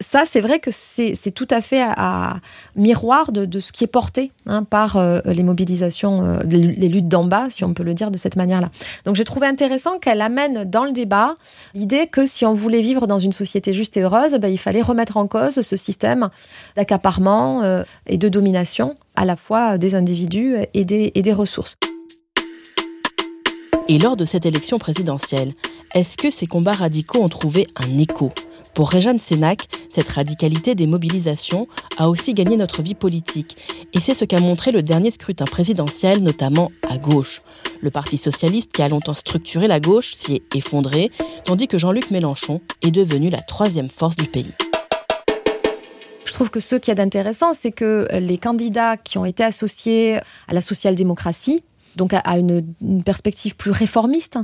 Ça, 0.00 0.22
c'est 0.24 0.40
vrai 0.40 0.60
que 0.60 0.70
c'est 0.70 1.14
tout 1.34 1.48
à 1.50 1.60
fait 1.60 1.82
à, 1.82 2.36
miroir 2.76 3.32
de, 3.32 3.60
ce 3.60 3.72
qui 3.72 3.84
est 3.84 3.88
porté 3.88 4.32
hein, 4.46 4.64
par 4.64 4.96
euh, 4.96 5.20
les 5.24 5.42
mobilisations, 5.42 6.24
euh, 6.24 6.38
les 6.44 6.88
luttes 6.88 7.08
d'en 7.08 7.24
bas, 7.24 7.48
si 7.50 7.64
on 7.64 7.74
peut 7.74 7.82
le 7.82 7.94
dire 7.94 8.10
de 8.10 8.18
cette 8.18 8.36
manière-là. 8.36 8.70
Donc 9.04 9.16
j'ai 9.16 9.24
trouvé 9.24 9.46
intéressant 9.46 9.98
qu'elle 9.98 10.20
amène 10.20 10.64
dans 10.64 10.84
le 10.84 10.92
débat 10.92 11.34
l'idée 11.74 12.06
que 12.06 12.26
si 12.26 12.44
on 12.44 12.54
voulait 12.54 12.82
vivre 12.82 13.06
dans 13.06 13.18
une 13.18 13.32
société 13.32 13.72
juste 13.72 13.96
et 13.96 14.02
heureuse, 14.02 14.34
ben, 14.34 14.48
il 14.48 14.58
fallait 14.58 14.82
remettre 14.82 15.16
en 15.16 15.26
cause 15.26 15.60
ce 15.60 15.76
système 15.76 16.28
d'accaparement 16.76 17.82
et 18.06 18.18
de 18.18 18.28
domination 18.28 18.96
à 19.16 19.24
la 19.24 19.36
fois 19.36 19.78
des 19.78 19.94
individus 19.94 20.56
et 20.74 20.84
des 20.84 21.32
ressources. 21.32 21.76
Et 23.88 23.98
lors 23.98 24.16
de 24.16 24.24
cette 24.24 24.46
élection 24.46 24.78
présidentielle, 24.78 25.54
est-ce 25.94 26.16
que 26.16 26.30
ces 26.30 26.46
combats 26.46 26.72
radicaux 26.72 27.20
ont 27.20 27.28
trouvé 27.28 27.66
un 27.76 27.98
écho? 27.98 28.30
Pour 28.74 28.88
Réjeanne 28.88 29.18
Sénac, 29.18 29.66
cette 29.90 30.08
radicalité 30.08 30.74
des 30.74 30.86
mobilisations 30.86 31.66
a 31.98 32.08
aussi 32.08 32.32
gagné 32.32 32.56
notre 32.56 32.80
vie 32.80 32.94
politique. 32.94 33.56
Et 33.92 34.00
c'est 34.00 34.14
ce 34.14 34.24
qu'a 34.24 34.40
montré 34.40 34.72
le 34.72 34.82
dernier 34.82 35.10
scrutin 35.10 35.44
présidentiel, 35.44 36.22
notamment 36.22 36.70
à 36.88 36.96
gauche. 36.96 37.42
Le 37.82 37.90
Parti 37.90 38.16
socialiste, 38.16 38.72
qui 38.72 38.82
a 38.82 38.88
longtemps 38.88 39.14
structuré 39.14 39.68
la 39.68 39.80
gauche, 39.80 40.14
s'y 40.14 40.36
est 40.36 40.56
effondré, 40.56 41.10
tandis 41.44 41.68
que 41.68 41.78
Jean-Luc 41.78 42.10
Mélenchon 42.10 42.60
est 42.82 42.92
devenu 42.92 43.28
la 43.30 43.40
troisième 43.40 43.90
force 43.90 44.16
du 44.16 44.26
pays. 44.26 44.52
Je 46.24 46.32
trouve 46.32 46.50
que 46.50 46.60
ce 46.60 46.76
qu'il 46.76 46.88
y 46.88 46.92
a 46.92 46.94
d'intéressant, 46.94 47.52
c'est 47.52 47.72
que 47.72 48.08
les 48.12 48.38
candidats 48.38 48.96
qui 48.96 49.18
ont 49.18 49.26
été 49.26 49.44
associés 49.44 50.16
à 50.48 50.54
la 50.54 50.62
social-démocratie, 50.62 51.62
donc 51.96 52.12
à, 52.14 52.38
une, 52.38 52.64
perspective 53.04 53.56
plus 53.56 53.70
réformiste, 53.70 54.38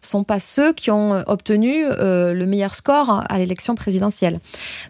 sont 0.00 0.24
pas 0.24 0.40
ceux 0.40 0.72
qui 0.72 0.90
ont 0.90 1.14
euh, 1.14 1.22
obtenu 1.26 1.84
euh, 1.84 2.32
le 2.32 2.46
meilleur 2.46 2.74
score 2.74 3.24
à 3.28 3.38
l'élection 3.38 3.74
présidentielle. 3.74 4.40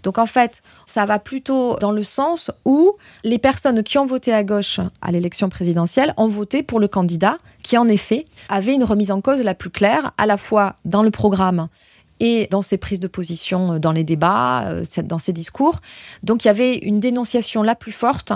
Donc 0.03 0.18
en 0.18 0.27
fait, 0.27 0.62
ça 0.87 1.07
va 1.07 1.18
plutôt 1.18 1.77
dans 1.81 1.92
le 1.92 2.03
sens 2.03 2.51
où 2.64 2.96
les 3.25 3.38
personnes 3.38 3.83
qui 3.83 3.98
ont 3.98 4.07
voté 4.07 4.33
à 4.33 4.44
gauche 4.44 4.81
à 5.01 5.12
l'élection 5.12 5.48
présidentielle 5.48 6.14
ont 6.16 6.29
voté 6.29 6.62
pour 6.62 6.81
le 6.81 6.88
candidat 6.88 7.38
qui 7.62 7.79
en 7.79 7.88
effet 7.88 8.27
avait 8.48 8.75
une 8.75 8.85
remise 8.85 9.11
en 9.11 9.20
cause 9.20 9.42
la 9.42 9.55
plus 9.55 9.70
claire, 9.70 10.12
à 10.18 10.27
la 10.27 10.37
fois 10.37 10.77
dans 10.85 11.03
le 11.03 11.11
programme 11.11 11.68
et 12.20 12.46
dans 12.51 12.62
ses 12.62 12.79
prises 12.79 13.01
de 13.01 13.09
position 13.09 13.79
dans 13.79 13.92
les 13.92 14.05
débats, 14.05 14.68
euh, 14.68 14.85
dans 15.05 15.18
ses 15.18 15.33
discours. 15.33 15.81
Donc 16.22 16.44
il 16.44 16.48
y 16.48 16.51
avait 16.51 16.77
une 16.77 17.01
dénonciation 17.01 17.62
la 17.62 17.75
plus 17.75 17.92
forte 17.92 18.33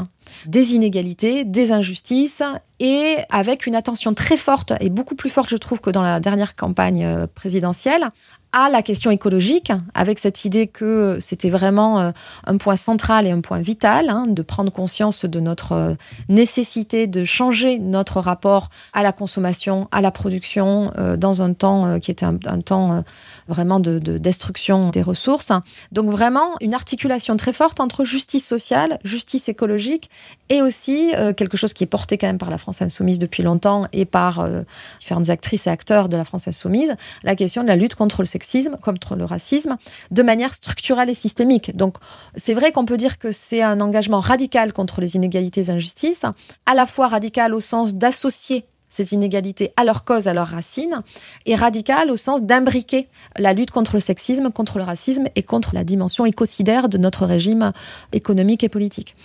des 0.46 0.74
inégalités, 0.74 1.44
des 1.44 1.72
injustices, 1.72 2.42
et 2.78 3.16
avec 3.30 3.66
une 3.66 3.74
attention 3.74 4.12
très 4.12 4.36
forte, 4.36 4.72
et 4.80 4.90
beaucoup 4.90 5.14
plus 5.14 5.30
forte, 5.30 5.48
je 5.48 5.56
trouve, 5.56 5.80
que 5.80 5.90
dans 5.90 6.02
la 6.02 6.20
dernière 6.20 6.54
campagne 6.54 7.04
euh, 7.04 7.26
présidentielle, 7.26 8.10
à 8.52 8.70
la 8.70 8.82
question 8.82 9.10
écologique, 9.10 9.72
avec 9.94 10.18
cette 10.18 10.44
idée 10.44 10.66
que 10.66 11.18
c'était 11.20 11.50
vraiment 11.50 12.00
euh, 12.00 12.10
un 12.46 12.56
point 12.58 12.76
central 12.76 13.26
et 13.26 13.30
un 13.30 13.40
point 13.40 13.60
vital, 13.60 14.10
hein, 14.10 14.24
de 14.26 14.42
prendre 14.42 14.70
conscience 14.70 15.24
de 15.24 15.40
notre 15.40 15.72
euh, 15.72 15.94
nécessité 16.28 17.06
de 17.06 17.24
changer 17.24 17.78
notre 17.78 18.20
rapport 18.20 18.68
à 18.92 19.02
la 19.02 19.12
consommation, 19.12 19.88
à 19.90 20.00
la 20.00 20.10
production, 20.10 20.92
dans 21.16 21.42
un 21.42 21.52
temps 21.52 21.98
qui 22.00 22.10
était 22.10 22.26
un, 22.26 22.36
temps 22.36 23.04
vraiment 23.48 23.80
de, 23.80 23.98
destruction 23.98 24.90
des 24.90 25.02
ressources. 25.02 25.52
Donc 25.92 26.10
vraiment 26.10 26.56
une 26.60 26.74
articulation 26.74 27.36
très 27.36 27.52
forte 27.52 27.80
entre 27.80 28.04
justice 28.04 28.46
sociale, 28.46 28.98
justice 29.04 29.48
écologique 29.48 30.10
et 30.48 30.62
aussi 30.62 31.12
euh, 31.14 31.32
quelque 31.32 31.56
chose 31.56 31.72
qui 31.72 31.84
est 31.84 31.88
porté 31.88 32.18
quand 32.18 32.26
même 32.26 32.38
par 32.38 32.50
la 32.50 32.58
France 32.58 32.82
insoumise 32.82 33.18
depuis 33.18 33.42
longtemps 33.42 33.86
et 33.92 34.04
par 34.04 34.40
euh, 34.40 34.62
différentes 34.98 35.28
actrices 35.28 35.66
et 35.66 35.70
acteurs 35.70 36.08
de 36.08 36.16
la 36.16 36.24
France 36.24 36.46
insoumise, 36.48 36.94
la 37.24 37.34
question 37.34 37.62
de 37.62 37.68
la 37.68 37.76
lutte 37.76 37.94
contre 37.94 38.22
le 38.22 38.26
sexisme, 38.26 38.76
contre 38.80 39.16
le 39.16 39.24
racisme, 39.24 39.76
de 40.10 40.22
manière 40.22 40.54
structurelle 40.54 41.10
et 41.10 41.14
systémique. 41.14 41.76
Donc 41.76 41.96
c'est 42.36 42.54
vrai 42.54 42.72
qu'on 42.72 42.84
peut 42.84 42.96
dire 42.96 43.18
que 43.18 43.32
c'est 43.32 43.62
un 43.62 43.80
engagement 43.80 44.20
radical 44.20 44.72
contre 44.72 45.00
les 45.00 45.16
inégalités 45.16 45.64
et 45.64 45.70
injustices, 45.70 46.24
à 46.66 46.74
la 46.74 46.86
fois 46.86 47.08
radical 47.08 47.54
au 47.54 47.60
sens 47.60 47.94
d'associer 47.94 48.64
ces 48.88 49.12
inégalités 49.12 49.72
à 49.76 49.84
leur 49.84 50.04
cause, 50.04 50.28
à 50.28 50.32
leurs 50.32 50.48
racines, 50.48 51.02
et 51.44 51.54
radical 51.54 52.10
au 52.10 52.16
sens 52.16 52.42
d'imbriquer 52.42 53.08
la 53.36 53.52
lutte 53.52 53.70
contre 53.70 53.94
le 53.94 54.00
sexisme, 54.00 54.50
contre 54.50 54.78
le 54.78 54.84
racisme 54.84 55.26
et 55.34 55.42
contre 55.42 55.74
la 55.74 55.84
dimension 55.84 56.24
écocidaire 56.24 56.88
de 56.88 56.98
notre 56.98 57.26
régime 57.26 57.72
économique 58.12 58.64
et 58.64 58.68
politique. 58.68 59.16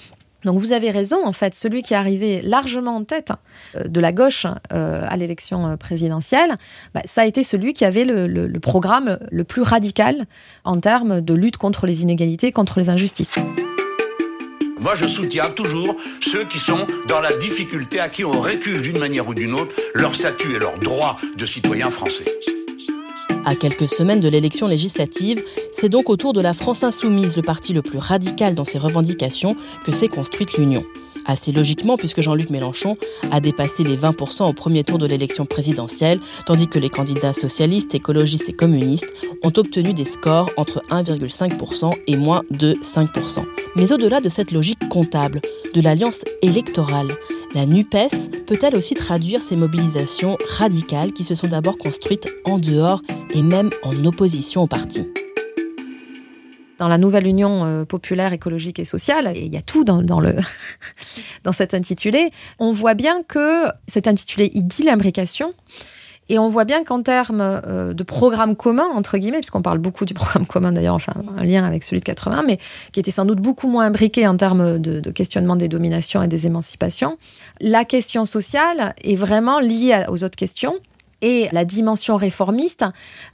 Donc 0.43 0.59
vous 0.59 0.73
avez 0.73 0.91
raison, 0.91 1.25
en 1.25 1.33
fait, 1.33 1.53
celui 1.53 1.81
qui 1.81 1.93
est 1.93 1.97
arrivé 1.97 2.41
largement 2.41 2.95
en 2.95 3.03
tête 3.03 3.31
euh, 3.75 3.83
de 3.87 3.99
la 3.99 4.11
gauche 4.11 4.45
euh, 4.73 5.05
à 5.07 5.17
l'élection 5.17 5.67
euh, 5.67 5.77
présidentielle, 5.77 6.55
bah, 6.93 7.01
ça 7.05 7.21
a 7.21 7.25
été 7.25 7.43
celui 7.43 7.73
qui 7.73 7.85
avait 7.85 8.05
le, 8.05 8.59
programme 8.59 9.17
le 9.31 9.43
plus 9.43 9.61
radical 9.61 10.25
en 10.63 10.79
termes 10.79 11.21
de 11.21 11.33
lutte 11.33 11.57
contre 11.57 11.87
les 11.87 12.03
inégalités, 12.03 12.51
contre 12.51 12.79
les 12.79 12.89
injustices. 12.89 13.35
Moi, 14.79 14.95
je 14.95 15.05
soutiens 15.05 15.49
toujours 15.49 15.95
ceux 16.21 16.45
qui 16.45 16.57
sont 16.57 16.87
dans 17.07 17.21
la 17.21 17.35
difficulté, 17.37 17.99
à 17.99 18.09
qui 18.09 18.25
on 18.25 18.41
récuse 18.41 18.81
d'une 18.81 18.97
manière 18.97 19.27
ou 19.27 19.33
d'une 19.33 19.53
autre 19.53 19.75
leur 19.93 20.15
statut 20.15 20.55
et 20.55 20.59
leurs 20.59 20.79
droits 20.79 21.17
de 21.37 21.45
citoyens 21.45 21.91
français. 21.91 22.25
À 23.43 23.55
quelques 23.55 23.89
semaines 23.89 24.19
de 24.19 24.29
l'élection 24.29 24.67
législative, 24.67 25.43
c'est 25.73 25.89
donc 25.89 26.09
autour 26.11 26.31
de 26.33 26.41
la 26.41 26.53
France 26.53 26.83
insoumise, 26.83 27.35
le 27.35 27.41
parti 27.41 27.73
le 27.73 27.81
plus 27.81 27.97
radical 27.97 28.53
dans 28.53 28.65
ses 28.65 28.77
revendications, 28.77 29.55
que 29.83 29.91
s'est 29.91 30.09
construite 30.09 30.57
l'Union. 30.57 30.83
Assez 31.25 31.51
logiquement, 31.51 31.97
puisque 31.97 32.21
Jean-Luc 32.21 32.49
Mélenchon 32.49 32.97
a 33.31 33.39
dépassé 33.39 33.83
les 33.83 33.97
20% 33.97 34.49
au 34.49 34.53
premier 34.53 34.83
tour 34.83 34.97
de 34.97 35.05
l'élection 35.05 35.45
présidentielle, 35.45 36.19
tandis 36.45 36.67
que 36.67 36.79
les 36.79 36.89
candidats 36.89 37.33
socialistes, 37.33 37.93
écologistes 37.95 38.49
et 38.49 38.53
communistes 38.53 39.13
ont 39.43 39.51
obtenu 39.55 39.93
des 39.93 40.05
scores 40.05 40.49
entre 40.57 40.81
1,5% 40.89 41.93
et 42.07 42.15
moins 42.15 42.41
de 42.49 42.73
5%. 42.81 43.45
Mais 43.75 43.91
au-delà 43.93 44.19
de 44.19 44.29
cette 44.29 44.51
logique 44.51 44.89
comptable, 44.89 45.41
de 45.73 45.81
l'alliance 45.81 46.21
électorale, 46.41 47.15
la 47.53 47.65
NUPES 47.65 48.45
peut-elle 48.45 48.75
aussi 48.75 48.95
traduire 48.95 49.41
ces 49.41 49.55
mobilisations 49.55 50.37
radicales 50.57 51.13
qui 51.13 51.23
se 51.23 51.35
sont 51.35 51.47
d'abord 51.47 51.77
construites 51.77 52.27
en 52.45 52.57
dehors 52.57 53.01
et 53.31 53.43
même 53.43 53.69
en 53.83 54.05
opposition 54.05 54.63
au 54.63 54.67
parti? 54.67 55.07
Dans 56.81 56.87
la 56.87 56.97
nouvelle 56.97 57.27
Union 57.27 57.63
euh, 57.63 57.85
populaire, 57.85 58.33
écologique 58.33 58.79
et 58.79 58.85
sociale, 58.85 59.31
et 59.35 59.45
il 59.45 59.53
y 59.53 59.57
a 59.57 59.61
tout 59.61 59.83
dans, 59.83 60.01
le 60.01 60.35
dans 61.43 61.51
cet 61.51 61.75
intitulé, 61.75 62.31
on 62.57 62.71
voit 62.71 62.95
bien 62.95 63.21
que 63.21 63.67
cet 63.87 64.07
intitulé, 64.07 64.49
il 64.55 64.63
dit 64.65 64.81
l'imbrication, 64.81 65.53
et 66.27 66.39
on 66.39 66.49
voit 66.49 66.65
bien 66.65 66.83
qu'en 66.83 67.03
termes 67.03 67.61
euh, 67.67 67.93
de 67.93 68.01
programme 68.01 68.55
commun, 68.55 68.87
entre 68.95 69.19
guillemets, 69.19 69.41
puisqu'on 69.41 69.61
parle 69.61 69.77
beaucoup 69.77 70.05
du 70.05 70.15
programme 70.15 70.47
commun 70.47 70.71
d'ailleurs, 70.71 70.95
enfin 70.95 71.13
un 71.37 71.43
lien 71.43 71.63
avec 71.65 71.83
celui 71.83 71.99
de 71.99 72.05
80, 72.05 72.45
mais 72.47 72.57
qui 72.91 72.99
était 72.99 73.11
sans 73.11 73.25
doute 73.25 73.41
beaucoup 73.41 73.67
moins 73.67 73.85
imbriqué 73.85 74.25
en 74.25 74.35
termes 74.35 74.79
de, 74.79 74.99
de 74.99 75.11
questionnement 75.11 75.57
des 75.57 75.67
dominations 75.67 76.23
et 76.23 76.27
des 76.27 76.47
émancipations, 76.47 77.15
la 77.59 77.85
question 77.85 78.25
sociale 78.25 78.95
est 79.03 79.15
vraiment 79.15 79.59
liée 79.59 80.03
aux 80.07 80.23
autres 80.23 80.35
questions 80.35 80.79
et 81.21 81.49
la 81.51 81.65
dimension 81.65 82.15
réformiste 82.15 82.85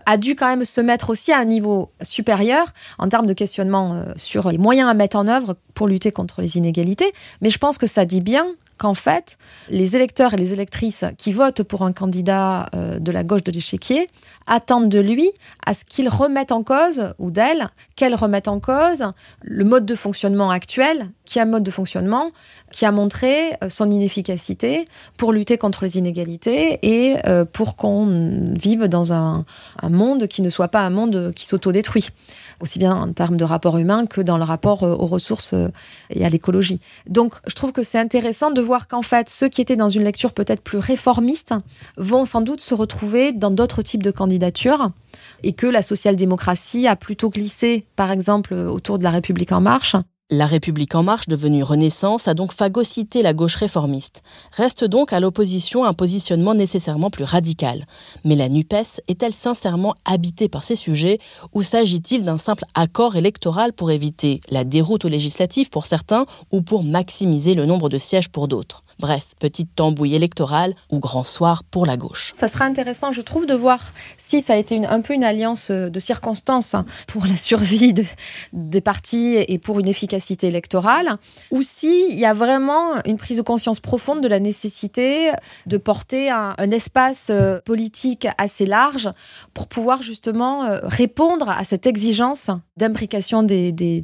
a 0.06 0.18
dû 0.18 0.36
quand 0.36 0.48
même 0.48 0.66
se 0.66 0.82
mettre 0.82 1.10
aussi 1.10 1.32
à 1.32 1.40
un 1.40 1.46
niveau 1.46 1.90
supérieur 2.02 2.68
en 3.00 3.08
termes 3.08 3.26
de 3.26 3.34
questionnement 3.34 3.94
euh, 3.94 4.14
sur 4.16 4.50
les 4.50 4.58
moyens 4.58 4.90
à 4.90 4.94
mettre 4.94 5.18
en 5.18 5.28
œuvre 5.28 5.56
pour 5.74 5.88
lutter 5.88 6.12
contre 6.12 6.42
les 6.42 6.58
inégalités. 6.58 7.12
Mais 7.42 7.50
je 7.50 7.58
pense 7.58 7.78
que 7.78 7.88
ça 7.88 8.06
dit 8.06 8.22
bien 8.22 8.46
qu'en 8.78 8.94
fait, 8.94 9.38
les 9.70 9.96
électeurs 9.96 10.34
et 10.34 10.38
les 10.38 10.54
électrices 10.54 11.06
qui 11.18 11.32
votent 11.32 11.64
pour 11.64 11.84
un 11.84 11.92
candidat 11.92 12.68
euh, 12.76 13.00
de 13.00 13.12
la 13.12 13.24
gauche 13.24 13.44
de 13.44 13.52
l'échiquier 13.52 14.08
attendent 14.46 14.90
de 14.90 15.00
lui 15.00 15.30
à 15.66 15.74
ce 15.74 15.84
qu'il 15.84 16.08
remette 16.08 16.52
en 16.52 16.64
cause, 16.64 17.14
ou 17.20 17.32
d'elle, 17.32 17.70
qu'elle 17.96 18.16
remette 18.16 18.48
en 18.48 18.60
cause 18.60 19.12
le 19.42 19.64
mode 19.66 19.86
de 19.86 19.96
fonctionnement 19.96 20.52
actuel, 20.52 21.10
qui 21.26 21.40
est 21.40 21.42
un 21.42 21.46
mode 21.46 21.64
de 21.64 21.72
fonctionnement 21.72 22.32
qui 22.72 22.86
a 22.86 22.92
montré 22.92 23.58
euh, 23.64 23.70
son 23.70 23.92
inefficacité 23.92 24.86
pour 25.18 25.34
lutter 25.34 25.58
contre 25.58 25.84
les 25.84 25.98
inégalités 25.98 26.80
et 26.82 27.18
euh, 27.26 27.46
pour 27.46 27.76
qu'on 27.76 28.54
vive 28.54 28.86
dans 28.86 29.14
un, 29.14 29.46
un 29.82 29.90
monde 29.90 30.28
qui 30.28 30.42
ne 30.42 30.50
soit 30.50 30.68
pas 30.70 30.82
un 30.82 30.90
monde 30.90 31.34
qui 31.36 31.46
s'autodétruit 31.46 32.10
aussi 32.60 32.80
bien 32.80 32.96
en 32.96 33.12
termes 33.14 33.38
de 33.38 33.44
rapport 33.44 33.78
humain 33.78 34.06
que 34.06 34.22
dans 34.22 34.38
le 34.38 34.44
rapport 34.44 34.84
euh, 34.84 34.96
aux 34.96 35.06
ressources 35.06 35.54
euh, 35.54 35.70
et 36.10 36.26
à 36.26 36.30
l'écologie. 36.30 36.80
Donc, 37.08 37.34
je 37.48 37.56
trouve 37.56 37.72
que 37.72 37.84
c'est 37.84 38.00
intéressant 38.00 38.52
de 38.52 38.62
voir 38.62 38.88
qu'en 38.88 39.02
fait, 39.02 39.30
ceux 39.30 39.50
qui 39.50 39.62
étaient 39.62 39.76
dans 39.76 39.90
une 39.90 40.04
lecture 40.04 40.34
peut-être 40.34 40.62
plus 40.62 40.78
réformiste 40.78 41.54
vont 41.98 42.26
sans 42.26 42.42
doute 42.42 42.62
se 42.62 42.74
retrouver 42.74 43.32
dans 43.32 43.52
d'autres 43.52 43.82
types 43.82 44.04
de 44.04 44.12
candidatures 44.12 44.92
et 45.44 45.54
que 45.54 45.68
la 45.68 45.82
social-démocratie 45.82 46.88
a 46.88 46.96
plutôt 46.96 47.30
glissé, 47.30 47.86
par 47.96 48.12
exemple, 48.12 48.54
autour 48.54 48.98
de 49.00 49.04
la 49.04 49.12
République 49.12 49.52
en 49.52 49.62
marche 49.62 49.96
la 50.30 50.46
République 50.46 50.94
en 50.94 51.04
marche, 51.04 51.28
devenue 51.28 51.64
Renaissance, 51.64 52.28
a 52.28 52.34
donc 52.34 52.52
phagocyté 52.52 53.22
la 53.22 53.34
gauche 53.34 53.56
réformiste. 53.56 54.24
Reste 54.52 54.84
donc 54.84 55.14
à 55.14 55.22
l'opposition 55.22 55.86
un 55.86 55.94
positionnement 55.94 56.54
nécessairement 56.54 57.10
plus 57.10 57.24
radical. 57.24 57.86
Mais 58.26 58.36
la 58.36 58.50
NUPES 58.50 59.02
est-elle 59.08 59.34
sincèrement 59.34 59.96
habitée 60.04 60.50
par 60.50 60.66
ces 60.66 60.76
sujets 60.76 61.20
ou 61.54 61.64
s'agit-il 61.64 62.26
d'un 62.26 62.38
simple 62.38 62.66
accord 62.74 63.16
électoral 63.16 63.72
pour 63.72 63.90
éviter 63.90 64.42
la 64.50 64.66
déroute 64.66 65.06
aux 65.06 65.10
législatives 65.10 65.70
pour 65.70 65.86
certains 65.86 66.26
ou 66.52 66.62
pour 66.62 66.84
maximiser 66.84 67.54
le 67.56 67.66
nombre 67.66 67.88
de 67.88 67.98
sièges 67.98 68.30
pour 68.30 68.50
d'autres? 68.50 68.84
Bref, 69.00 69.36
petite 69.40 69.76
tambouille 69.76 70.16
électorale 70.16 70.74
ou 70.90 71.00
grand 71.00 71.24
soir 71.24 71.64
pour 71.64 71.86
la 71.86 71.98
gauche. 71.98 72.32
Ça 72.34 72.48
sera 72.48 72.66
intéressant, 72.66 73.12
je 73.12 73.22
trouve, 73.22 73.46
de 73.46 73.54
voir 73.54 73.94
si 74.18 74.42
ça 74.42 74.54
a 74.54 74.56
été 74.58 74.84
un 74.86 75.02
peu 75.02 75.14
une 75.14 75.24
alliance 75.24 75.70
de 75.70 76.00
circonstances 76.00 76.76
pour 77.06 77.26
la 77.26 77.36
survie 77.36 77.94
des 78.54 78.82
partis 78.82 79.36
et 79.48 79.60
pour 79.60 79.80
une 79.80 79.88
efficacité 79.88 80.48
électorale, 80.48 81.18
ou 81.52 81.62
s'il 81.62 82.18
y 82.18 82.26
a 82.26 82.34
vraiment 82.34 82.96
une 83.06 83.18
prise 83.18 83.38
de 83.38 83.42
conscience 83.44 83.80
profonde 83.80 84.22
de 84.22 84.28
la 84.28 84.40
nécessité 84.40 85.32
de 85.66 85.78
porter 85.78 86.30
un, 86.30 86.56
espace 86.72 87.28
euh, 87.30 87.60
politique 87.64 88.28
assez 88.38 88.66
large 88.66 89.10
pour 89.54 89.68
pouvoir 89.68 90.02
justement 90.02 90.66
euh, 90.66 90.80
répondre 90.84 91.50
à 91.50 91.64
cette 91.64 91.88
exigence 91.88 92.50
d'imbrication 92.76 93.42
des, 93.44 93.72
des 93.72 94.02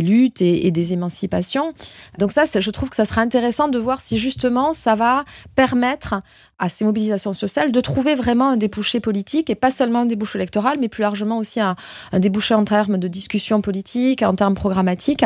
luttes 0.00 0.40
et, 0.40 0.70
des 0.70 0.92
émancipations. 0.92 1.74
Donc 2.18 2.32
ça, 2.32 2.44
je 2.58 2.70
trouve 2.70 2.88
que 2.88 2.96
ça 2.96 3.04
sera 3.04 3.20
intéressant 3.20 3.68
de 3.68 3.78
voir 3.78 4.00
si 4.00 4.18
justement 4.18 4.72
ça 4.72 4.94
va 4.94 5.24
permettre 5.54 6.14
à 6.58 6.68
ces 6.68 6.84
mobilisations 6.84 7.34
sociales 7.34 7.72
de 7.72 7.80
trouver 7.80 8.14
vraiment 8.14 8.50
un 8.50 8.56
débouché 8.56 9.00
politique 9.00 9.50
et 9.50 9.54
pas 9.54 9.70
seulement 9.70 10.00
un 10.00 10.06
débouché 10.06 10.38
électoral, 10.38 10.78
mais 10.80 10.88
plus 10.88 11.02
largement 11.02 11.38
aussi 11.38 11.60
un, 11.60 11.76
un 12.12 12.18
débouché 12.20 12.54
en 12.54 12.64
termes 12.64 12.98
de 12.98 13.08
discussion 13.08 13.60
politique, 13.60 14.22
en 14.22 14.34
termes 14.34 14.54
programmatiques. 14.54 15.24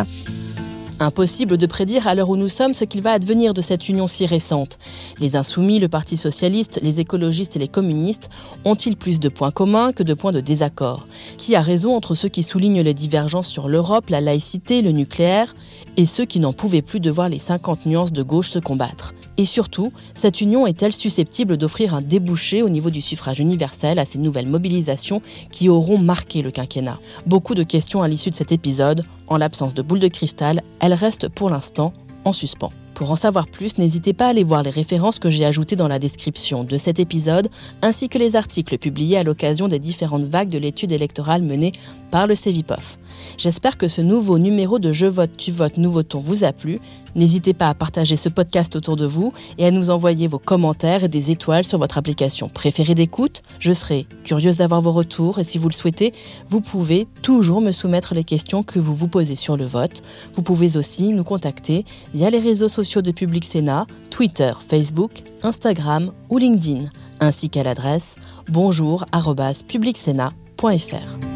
Impossible 0.98 1.58
de 1.58 1.66
prédire 1.66 2.06
à 2.06 2.14
l'heure 2.14 2.30
où 2.30 2.36
nous 2.36 2.48
sommes 2.48 2.72
ce 2.72 2.84
qu'il 2.84 3.02
va 3.02 3.12
advenir 3.12 3.52
de 3.52 3.60
cette 3.60 3.90
union 3.90 4.06
si 4.06 4.24
récente. 4.24 4.78
Les 5.20 5.36
insoumis, 5.36 5.78
le 5.78 5.88
Parti 5.88 6.16
socialiste, 6.16 6.80
les 6.82 7.00
écologistes 7.00 7.54
et 7.56 7.58
les 7.58 7.68
communistes 7.68 8.30
ont-ils 8.64 8.96
plus 8.96 9.20
de 9.20 9.28
points 9.28 9.50
communs 9.50 9.92
que 9.92 10.02
de 10.02 10.14
points 10.14 10.32
de 10.32 10.40
désaccord? 10.40 11.06
Qui 11.36 11.54
a 11.54 11.60
raison 11.60 11.94
entre 11.94 12.14
ceux 12.14 12.30
qui 12.30 12.42
soulignent 12.42 12.80
les 12.80 12.94
divergences 12.94 13.48
sur 13.48 13.68
l'Europe, 13.68 14.08
la 14.08 14.22
laïcité, 14.22 14.80
le 14.80 14.92
nucléaire, 14.92 15.54
et 15.98 16.06
ceux 16.06 16.24
qui 16.24 16.40
n'en 16.40 16.54
pouvaient 16.54 16.80
plus 16.80 17.00
de 17.00 17.10
voir 17.10 17.28
les 17.28 17.38
50 17.38 17.84
nuances 17.84 18.12
de 18.12 18.22
gauche 18.22 18.50
se 18.50 18.58
combattre? 18.58 19.14
Et 19.38 19.44
surtout, 19.44 19.92
cette 20.14 20.40
union 20.40 20.66
est-elle 20.66 20.92
susceptible 20.92 21.56
d'offrir 21.56 21.94
un 21.94 22.00
débouché 22.00 22.62
au 22.62 22.68
niveau 22.68 22.90
du 22.90 23.02
suffrage 23.02 23.40
universel 23.40 23.98
à 23.98 24.04
ces 24.04 24.18
nouvelles 24.18 24.48
mobilisations 24.48 25.22
qui 25.50 25.68
auront 25.68 25.98
marqué 25.98 26.42
le 26.42 26.50
quinquennat? 26.50 26.98
Beaucoup 27.26 27.54
de 27.54 27.62
questions 27.62 28.02
à 28.02 28.08
l'issue 28.08 28.30
de 28.30 28.34
cet 28.34 28.52
épisode. 28.52 29.04
En 29.26 29.36
l'absence 29.36 29.74
de 29.74 29.82
boule 29.82 30.00
de 30.00 30.08
cristal, 30.08 30.62
elles 30.80 30.94
restent 30.94 31.28
pour 31.28 31.50
l'instant 31.50 31.92
en 32.24 32.32
suspens. 32.32 32.72
Pour 32.96 33.10
en 33.10 33.16
savoir 33.16 33.46
plus, 33.46 33.76
n'hésitez 33.76 34.14
pas 34.14 34.24
à 34.24 34.28
aller 34.30 34.42
voir 34.42 34.62
les 34.62 34.70
références 34.70 35.18
que 35.18 35.28
j'ai 35.28 35.44
ajoutées 35.44 35.76
dans 35.76 35.86
la 35.86 35.98
description 35.98 36.64
de 36.64 36.78
cet 36.78 36.98
épisode, 36.98 37.50
ainsi 37.82 38.08
que 38.08 38.16
les 38.16 38.36
articles 38.36 38.78
publiés 38.78 39.18
à 39.18 39.22
l'occasion 39.22 39.68
des 39.68 39.78
différentes 39.78 40.24
vagues 40.24 40.48
de 40.48 40.56
l'étude 40.56 40.92
électorale 40.92 41.42
menée 41.42 41.72
par 42.10 42.26
le 42.26 42.34
CEVIPOF. 42.34 42.98
J'espère 43.38 43.76
que 43.76 43.88
ce 43.88 44.00
nouveau 44.00 44.38
numéro 44.38 44.78
de 44.78 44.92
Je 44.92 45.06
vote, 45.06 45.30
tu 45.36 45.50
votes, 45.50 45.78
nous 45.78 45.90
votons 45.90 46.20
vous 46.20 46.44
a 46.44 46.52
plu. 46.52 46.78
N'hésitez 47.14 47.54
pas 47.54 47.70
à 47.70 47.74
partager 47.74 48.16
ce 48.16 48.28
podcast 48.28 48.76
autour 48.76 48.96
de 48.96 49.06
vous 49.06 49.32
et 49.58 49.66
à 49.66 49.70
nous 49.70 49.88
envoyer 49.90 50.26
vos 50.26 50.38
commentaires 50.38 51.04
et 51.04 51.08
des 51.08 51.30
étoiles 51.30 51.64
sur 51.64 51.78
votre 51.78 51.96
application 51.98 52.48
préférée 52.48 52.94
d'écoute. 52.94 53.42
Je 53.58 53.72
serai 53.72 54.06
curieuse 54.24 54.58
d'avoir 54.58 54.82
vos 54.82 54.92
retours 54.92 55.38
et 55.38 55.44
si 55.44 55.58
vous 55.58 55.68
le 55.68 55.74
souhaitez, 55.74 56.12
vous 56.48 56.60
pouvez 56.60 57.06
toujours 57.22 57.60
me 57.60 57.72
soumettre 57.72 58.14
les 58.14 58.24
questions 58.24 58.62
que 58.62 58.78
vous 58.78 58.94
vous 58.94 59.08
posez 59.08 59.36
sur 59.36 59.56
le 59.56 59.64
vote. 59.64 60.02
Vous 60.34 60.42
pouvez 60.42 60.76
aussi 60.76 61.08
nous 61.10 61.24
contacter 61.24 61.84
via 62.14 62.30
les 62.30 62.38
réseaux 62.38 62.68
sociaux 62.68 63.02
de 63.02 63.10
Public 63.10 63.44
Sénat, 63.44 63.86
Twitter, 64.10 64.52
Facebook, 64.66 65.22
Instagram 65.42 66.12
ou 66.28 66.38
LinkedIn, 66.38 66.90
ainsi 67.20 67.50
qu'à 67.50 67.62
l'adresse 67.62 68.16
bonjour@publicsénat.fr. 68.48 71.35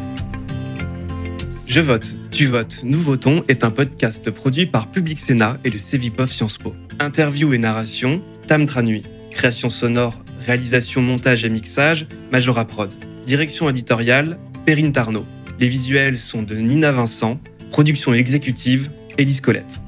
Je 1.73 1.79
vote, 1.79 2.13
tu 2.31 2.47
votes, 2.47 2.81
nous 2.83 2.99
votons 2.99 3.45
est 3.47 3.63
un 3.63 3.71
podcast 3.71 4.29
produit 4.29 4.65
par 4.65 4.91
Public 4.91 5.17
Sénat 5.17 5.57
et 5.63 5.69
le 5.69 5.77
Cevipof 5.77 6.29
Sciences 6.29 6.57
Po. 6.57 6.75
Interview 6.99 7.53
et 7.53 7.57
narration, 7.57 8.21
Tam 8.45 8.65
Tranui. 8.65 9.03
Création 9.31 9.69
sonore, 9.69 10.21
réalisation, 10.45 11.01
montage 11.01 11.45
et 11.45 11.49
mixage, 11.49 12.07
Majora 12.29 12.65
Prod. 12.65 12.91
Direction 13.25 13.69
éditoriale, 13.69 14.37
Perrine 14.65 14.91
Tarnot. 14.91 15.25
Les 15.61 15.69
visuels 15.69 16.19
sont 16.19 16.41
de 16.43 16.55
Nina 16.55 16.91
Vincent. 16.91 17.39
Production 17.69 18.13
exécutive, 18.13 18.89
Élise 19.17 19.39
Colette. 19.39 19.79